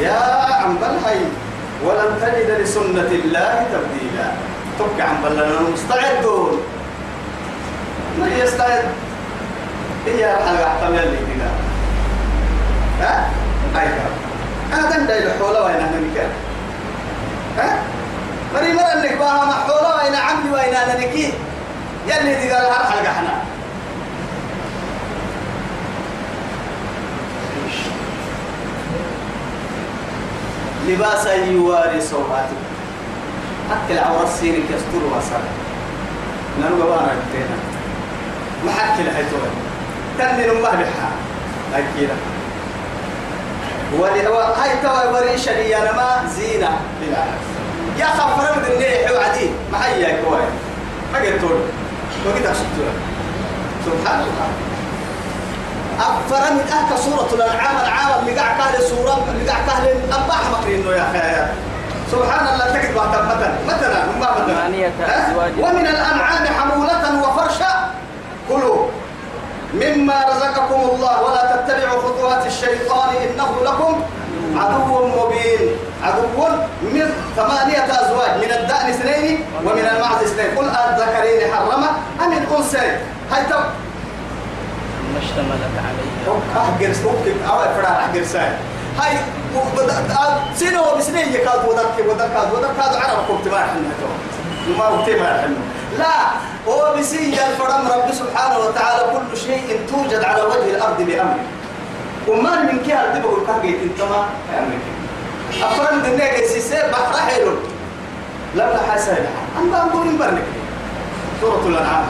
يا 0.00 0.20
عم 0.62 0.76
بالحي 0.76 1.20
ولن 1.84 2.10
تجد 2.22 2.60
لسنة 2.60 3.10
الله 3.20 3.66
تبديلا. 3.72 4.28
تبقى 4.78 5.08
عم 5.08 5.16
بلنا 5.24 5.60
مستعدون 5.72 6.62
من 8.18 8.32
يستعد؟ 8.42 8.84
هي 10.06 10.34
الحلقة 10.34 10.66
احتمال 10.66 10.98
اللي 10.98 11.44
ها؟ 13.00 13.30
أيوة. 13.76 14.06
أنا 14.74 14.90
تندى 14.90 15.18
الحولة 15.18 15.64
وين 15.64 15.74
أنا 15.74 16.00
مكان 16.10 16.30
ها؟ 17.58 17.78
مري 18.54 18.72
مرة 18.72 18.82
إنك 18.82 19.18
بها 19.18 19.44
محولة 19.44 19.96
وين 20.04 20.14
عمي 20.14 20.50
وين 20.50 20.74
أنا 20.74 20.98
نكي. 21.00 21.32
يلي 22.06 22.34
دي 22.34 22.50
قال 22.52 22.66
هر 22.66 22.84
حلقة 22.90 23.10
إحنا 23.10 23.34
لباسا 30.88 31.34
يواري 31.34 32.00
سوءاتك 32.00 32.64
أكل 33.70 33.98
عورة 33.98 34.28
سينك 34.40 34.64
يستر 34.70 35.04
وسائل 35.16 35.44
نانو 36.60 36.82
قوانا 36.82 37.08
كتينا 37.28 37.56
ما 38.64 38.72
حكي 38.72 39.02
لحيتوه 39.02 39.40
تنين 40.18 40.50
الله 40.50 40.70
بحا. 40.70 41.10
أكيد. 41.74 42.08
ولي 43.98 44.20
هاي 44.60 44.70
توا 44.82 45.10
وريشة 45.10 45.52
لي 45.52 45.76
أنا 45.76 45.92
ما 45.92 46.28
زينة. 46.36 46.70
يا 47.98 48.06
خفر 48.06 48.58
من 48.58 48.64
النيح 48.72 49.10
وعدي 49.10 49.50
ما 49.72 49.78
حيا 49.78 50.22
كواي 50.22 50.46
ما 51.12 51.18
قلت 51.18 51.42
له. 51.42 51.60
وقيت 52.26 52.46
أشتوه 52.46 52.92
سبحان 53.86 54.20
الله. 54.20 54.48
أفر 56.00 56.52
من 56.52 56.60
أهك 56.72 56.98
سورة 56.98 57.28
الأنعام. 57.32 57.76
العام 57.76 58.20
اللي 58.20 58.40
قاع 58.40 58.58
كهل 58.58 58.82
سورة 58.82 59.26
قاع 59.48 59.58
كهل 59.66 59.88
أباح 60.12 60.40
مقرينه 60.52 60.90
يا 60.90 61.02
أخي. 61.02 61.52
سبحان 62.12 62.54
الله. 62.54 62.66
تجد 62.66 62.96
واحد 62.96 63.08
مثلا. 63.08 63.52
مثلا. 63.66 64.04
ما 64.20 64.28
مثلا. 64.38 64.68
ومن 65.58 65.86
الأنعام 65.86 66.46
حمولة 66.46 67.22
وفرشا. 67.22 67.90
كلوا. 68.48 68.83
مما 69.74 70.24
رزقكم 70.28 70.80
الله 70.90 71.22
ولا 71.22 71.56
تتبعوا 71.56 72.02
خطوات 72.02 72.46
الشيطان 72.46 73.08
إنه 73.24 73.50
لكم 73.64 74.02
عدو 74.56 75.06
مبين. 75.06 75.76
عدو 76.02 76.22
من 76.82 77.06
ثمانية 77.36 77.84
أزواج 77.84 78.36
من 78.44 78.50
الدأن 78.52 78.86
اثنين 78.90 79.44
ومن 79.64 79.86
المعز 79.92 80.22
اثنين. 80.22 80.58
قل 80.58 80.64
الذكرين 80.64 81.54
حرمة 81.54 81.88
أم 82.24 82.32
الأنثى 82.32 82.86
هاي 83.30 83.44
تو 83.50 83.58
ما 85.14 85.18
اشتملت 85.18 85.74
عليه 85.86 86.14
أحجر 86.56 86.92
سوكك 86.92 87.36
أو 87.48 87.60
إفرار 87.60 87.98
أحجر 87.98 88.24
ساي 88.24 88.48
هاي 89.00 89.18
سنة 90.54 90.82
وبسنة 90.82 91.20
يكاد 91.20 91.68
ودك 91.68 91.98
ودك 92.08 92.52
ودك 92.52 92.70
هذا 92.78 92.98
عرب 92.98 93.18
كنت 93.28 93.52
ما 93.52 93.58
حنا 93.58 93.80
ما 94.78 94.84
قلت 94.84 95.08
ما 95.20 95.42
حنا 95.42 95.56
لا 95.98 96.14
هو 96.68 96.94
بسي 96.98 97.28
الفرم 97.28 97.88
رب 97.88 98.12
سبحانه 98.12 98.58
وتعالى 98.58 99.02
كل 99.12 99.36
شيء 99.36 99.80
توجد 99.90 100.24
على 100.24 100.42
وجه 100.42 100.70
الأرض 100.70 101.02
بأمره. 101.02 101.38
وما 102.28 102.62
من 102.62 102.78
كي 102.86 102.92
هذا 102.92 103.18
بقول 103.22 103.46
كهجيت 103.46 103.78
انت 103.82 104.00
ما 104.00 104.28
أمرك 104.58 104.84
أفرم 105.62 106.00
دنيا 106.02 106.40
جسيسة 106.40 106.90
بحر 106.90 107.16
حلو 107.16 107.52
لا 108.54 108.72
لا 108.72 108.92
حسن 108.92 109.16
أنا 109.58 109.84
بقول 109.84 110.16
برنك 110.16 110.42
سورة 111.40 111.66
الأنعام. 111.66 112.04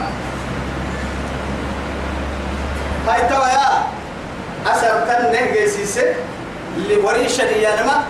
هاي 3.07 3.29
توا 3.29 3.47
يا 3.47 3.83
أسر 4.73 5.05
تنه 5.07 5.51
جسيسة 5.55 6.15
اللي 6.77 6.95
وريشة 6.95 7.47
ديانما 7.53 8.03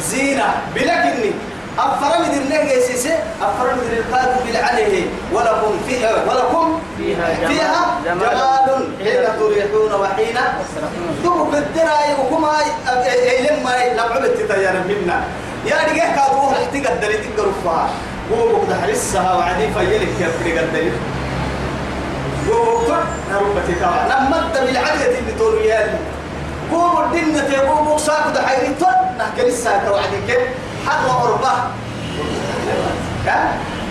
زينة 0.00 0.54
بلكني 0.74 1.30
أفرم 1.78 2.22
درنا 2.32 2.64
جيسيسة 2.64 3.14
أفرم 3.42 3.76
در 3.90 3.96
القادم 3.98 4.36
بالعليه 4.46 5.06
ولكم 5.32 5.72
فيها 5.88 6.10
ولكم 6.28 6.78
فيها 6.98 7.34
جمال- 7.40 7.48
فيها 7.48 7.98
جمال. 8.04 8.18
جمال 8.30 8.96
حين 9.04 9.40
تريحون 9.40 9.92
وحين 10.00 10.36
دوب 11.24 11.54
الدراي 11.54 12.08
وكما 12.20 12.52
لما 13.50 13.72
لما 13.94 14.26
تتيار 14.28 14.74
منا. 14.88 15.20
يا 15.66 15.76
رجع 15.92 16.14
كابوه 16.16 16.52
رح 16.52 16.64
تقدر 16.72 17.12
تقدر 17.12 17.52
فيها 17.64 17.88
هو 18.32 18.48
بقدر 18.48 18.74
حلسها 18.82 19.34
وعدي 19.34 19.66
فيلك 19.74 20.08
كيف 20.18 20.30
تقدر 20.44 20.92
هو 22.50 22.78
بقدر 22.78 23.02
ربتي 23.40 23.72
كمان 23.80 24.06
لما 24.08 24.38
بالعدد 24.66 25.00
اللي 25.18 25.32
تقول 25.38 25.54
يا 25.64 25.98
قوم 26.72 27.04
الدنيا 27.04 27.40
تقوم 27.40 27.84
بوكساك 27.84 28.24
ده 28.34 28.46
حيري 28.46 28.74
تون 28.80 28.88
نحكي 29.18 29.48
لسه 29.48 29.70
كيف 30.26 30.38
حق 30.86 31.08
وقربه 31.08 31.52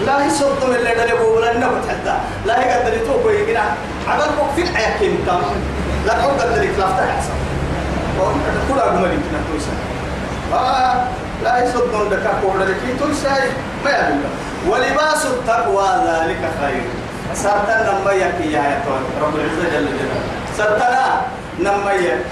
لا 0.06 0.26
يصد 0.26 0.66
من 0.68 0.76
اللي 0.76 0.96
دلي 0.96 1.18
بولا 1.18 1.52
النبت 1.52 1.90
حتى 1.90 2.18
لا 2.46 2.60
يقدر 2.60 2.94
يتوب 2.94 3.26
ويقنا 3.26 3.64
عمل 4.08 4.26
في 4.56 4.62
الحياة 4.62 5.00
كيم 5.00 5.24
تام 5.26 5.42
لا 6.06 6.14
تحب 6.14 6.40
قدر 6.40 6.64
يكلافتها 6.64 7.16
حسن 7.18 7.34
كل 8.70 8.80
أقوم 8.80 9.06
لك 9.06 9.20
آه 10.54 11.04
لا 11.44 11.64
يصد 11.64 11.96
من 11.96 12.10
دكا 12.10 12.30
قولا 12.44 12.64
لك 12.64 13.00
توسا 13.00 13.36
ما 13.86 13.90
يعلم. 13.92 14.24
ولباس 14.68 15.26
التقوى 15.26 15.88
ذلك 16.08 16.42
خير. 16.62 16.84
سرتنا 17.34 17.92
نما 17.92 18.12
يكي 18.12 18.52
يا 18.52 18.84
رب 19.22 19.36
العزة 19.36 19.70
جل 19.74 19.86
جلاله. 19.86 20.22
سرتنا 20.58 21.22
نما 21.60 21.92
يكي 21.92 22.24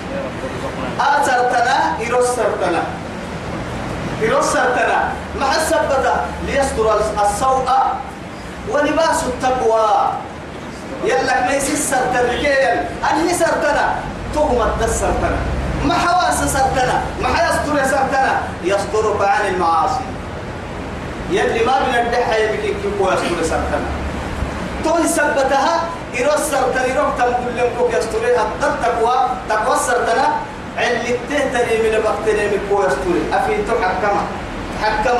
إيروس 0.99 1.25
سرتنا. 1.25 1.97
إيروس 1.99 2.25
سرتنا. 2.25 2.83
مع 5.39 5.55
السبتة 5.55 6.15
ليستر 6.45 6.99
السوء 7.25 7.69
ولباس 8.69 9.23
التقوى. 9.23 10.09
يلا 11.03 11.51
ليس 11.51 11.71
السرتنا 11.71 12.33
كيل 12.33 12.79
أني 13.11 13.33
سرتنا 13.33 13.95
تهمة 14.35 14.71
السرتنا 14.83 15.37
ما 15.85 15.93
حواس 15.93 16.43
سرتنا 16.53 17.01
ما 17.21 17.29
يستر 17.29 17.75
سرتنا 17.91 18.41
يصدرك 18.63 19.21
عن 19.21 19.45
المعاصي. 19.47 20.05
يلي 21.29 21.65
ما 21.65 21.73
بندحها 21.79 22.37
يبكي 22.37 22.67
كيكو 22.67 23.11
يستر 23.11 23.43
سرتنا 23.43 23.87
توي 24.83 25.07
سبتها 25.07 25.79
إيروس 26.17 26.39
سرتنا 26.51 26.83
إيروك 26.83 27.13
تنقل 27.17 27.57
لهم 27.57 27.69
كوك 27.79 27.93
يسترها 27.93 28.47
التقوى 28.61 29.15
تقوى 29.49 29.77
سرتنا 29.87 30.27
اللي 30.77 31.17
تهتني 31.29 31.75
من 31.83 31.93
بقتني 32.03 32.45
من 32.47 32.59
كويستوري 32.69 33.23
أفي 33.33 33.55
تحكم 33.67 34.17
حكم 34.81 35.19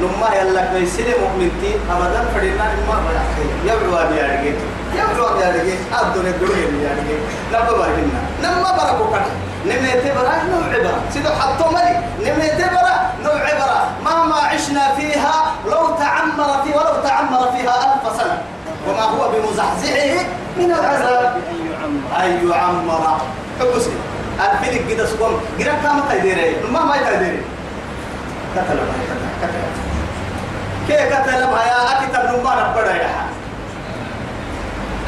نما 0.00 0.28
يلا 0.34 0.64
كيسلي 0.72 1.14
مؤمنتي. 1.22 1.72
أبدا 1.90 2.24
فرينا 2.34 2.64
ما 2.88 2.96
بيحكي 3.04 3.46
يبلو 3.66 3.96
أبي 3.96 4.20
أرجع 4.20 4.52
يبلو 4.94 5.26
أبي 5.26 5.44
أرجع 5.44 5.76
أدون 6.00 6.26
الدنيا 6.26 6.66
أبي 6.66 6.86
أرجع 6.90 7.18
نبى 7.52 7.72
برهنا 7.78 8.20
نما 8.42 8.70
بركو 8.76 9.10
كذا 9.12 9.32
نميت 9.66 10.04
برا 10.16 10.34
نوع 10.50 10.64
عبرة 10.74 11.00
سيدو 11.12 11.28
حطوا 11.28 11.72
ملي. 11.72 11.96
نميت 12.20 12.56
برا 12.56 12.96
نوع 13.24 13.40
عبرة 13.48 13.90
مهما 14.04 14.34
عشنا 14.34 14.94
فيها 14.94 15.52
لو 15.66 15.96
تعمر 15.98 16.62
في 16.64 16.70
ولو 16.70 17.02
تعمر 17.04 17.52
فيها 17.52 17.94
ألف 17.94 18.16
سنة. 18.16 18.42
وما 18.88 19.02
هو 19.02 19.30
بمزحزحه 19.32 20.24
من 20.56 20.72
العذاب. 20.72 21.36
أن 22.20 22.50
يعمر 22.50 23.20
حبسي 23.60 23.90
الفلك 24.40 24.82
كده 24.90 25.06
سقوم 25.06 25.40
قرأ 25.58 25.74
كام 25.82 26.00
تديري 26.10 26.56
ما 26.72 26.80
ما 26.84 26.96
تديري 26.96 27.42
كتل 28.56 28.78
كي 30.88 30.96
كتل 31.10 31.44
ما 31.52 31.60
يا 31.70 31.78
أكتب 31.92 32.24
نما 32.38 32.52
نبدا 32.70 32.94
يا 32.96 33.10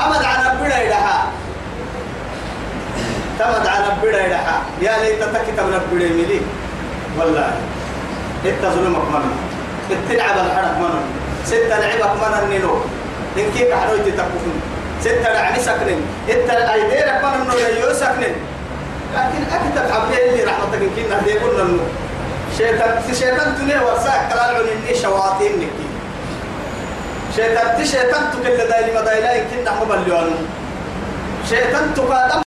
أمد 0.06 0.22
على 0.24 0.54
نبدا 0.54 0.78
يا 0.78 0.98
تمد 3.38 3.66
على 3.66 3.84
نبدا 3.92 4.20
يا 4.26 4.40
يا 4.82 4.92
ليت 5.02 5.22
تكتب 5.22 5.66
نبدا 5.66 6.08
ملي 6.14 6.40
والله. 7.18 7.52
إنت 8.44 8.62
ظلمك 8.74 8.98
من 9.12 9.36
التلعب 9.90 10.36
الحرق 10.46 10.78
من 10.78 10.94
ستة 11.44 11.78
لعبك 11.78 12.14
من 12.22 12.38
النيلو 12.44 12.74
إن 13.38 13.46
كيف 13.54 13.74
حروي 13.74 13.98
تتكفون 13.98 14.56
ستة 15.00 15.32
لعني 15.32 15.58
سكنين 15.60 16.00
إنت 16.30 16.50
أيديرك 16.50 17.24
من 17.24 17.52
النور 17.52 17.92
سكنين 17.92 18.34
لكن 19.14 19.42
أكتب 19.56 19.92
حبلي 19.92 20.30
اللي 20.30 20.44
رحمتك 20.44 20.78
إن 20.82 20.90
كنا 20.96 21.20
دي 21.24 21.32
قلنا 21.38 21.62
إنه 21.62 21.82
شيطان 22.58 23.14
شيطان 23.14 23.56
تنيه 23.58 23.80
ورساك 23.86 24.28
كلام 24.32 24.54
عن 24.54 24.60
إني 24.60 24.98
شواطين 25.02 25.52
نكي 25.56 25.86
شيطان 27.36 27.82
تشيطان 27.82 28.22
تكل 28.32 28.68
دايلي 28.68 29.00
مدايلا 29.00 29.36
إن 29.36 29.44
كنا 29.50 29.84
مبليون 29.84 30.48
شيطان 31.48 31.94
تقادم 31.96 32.42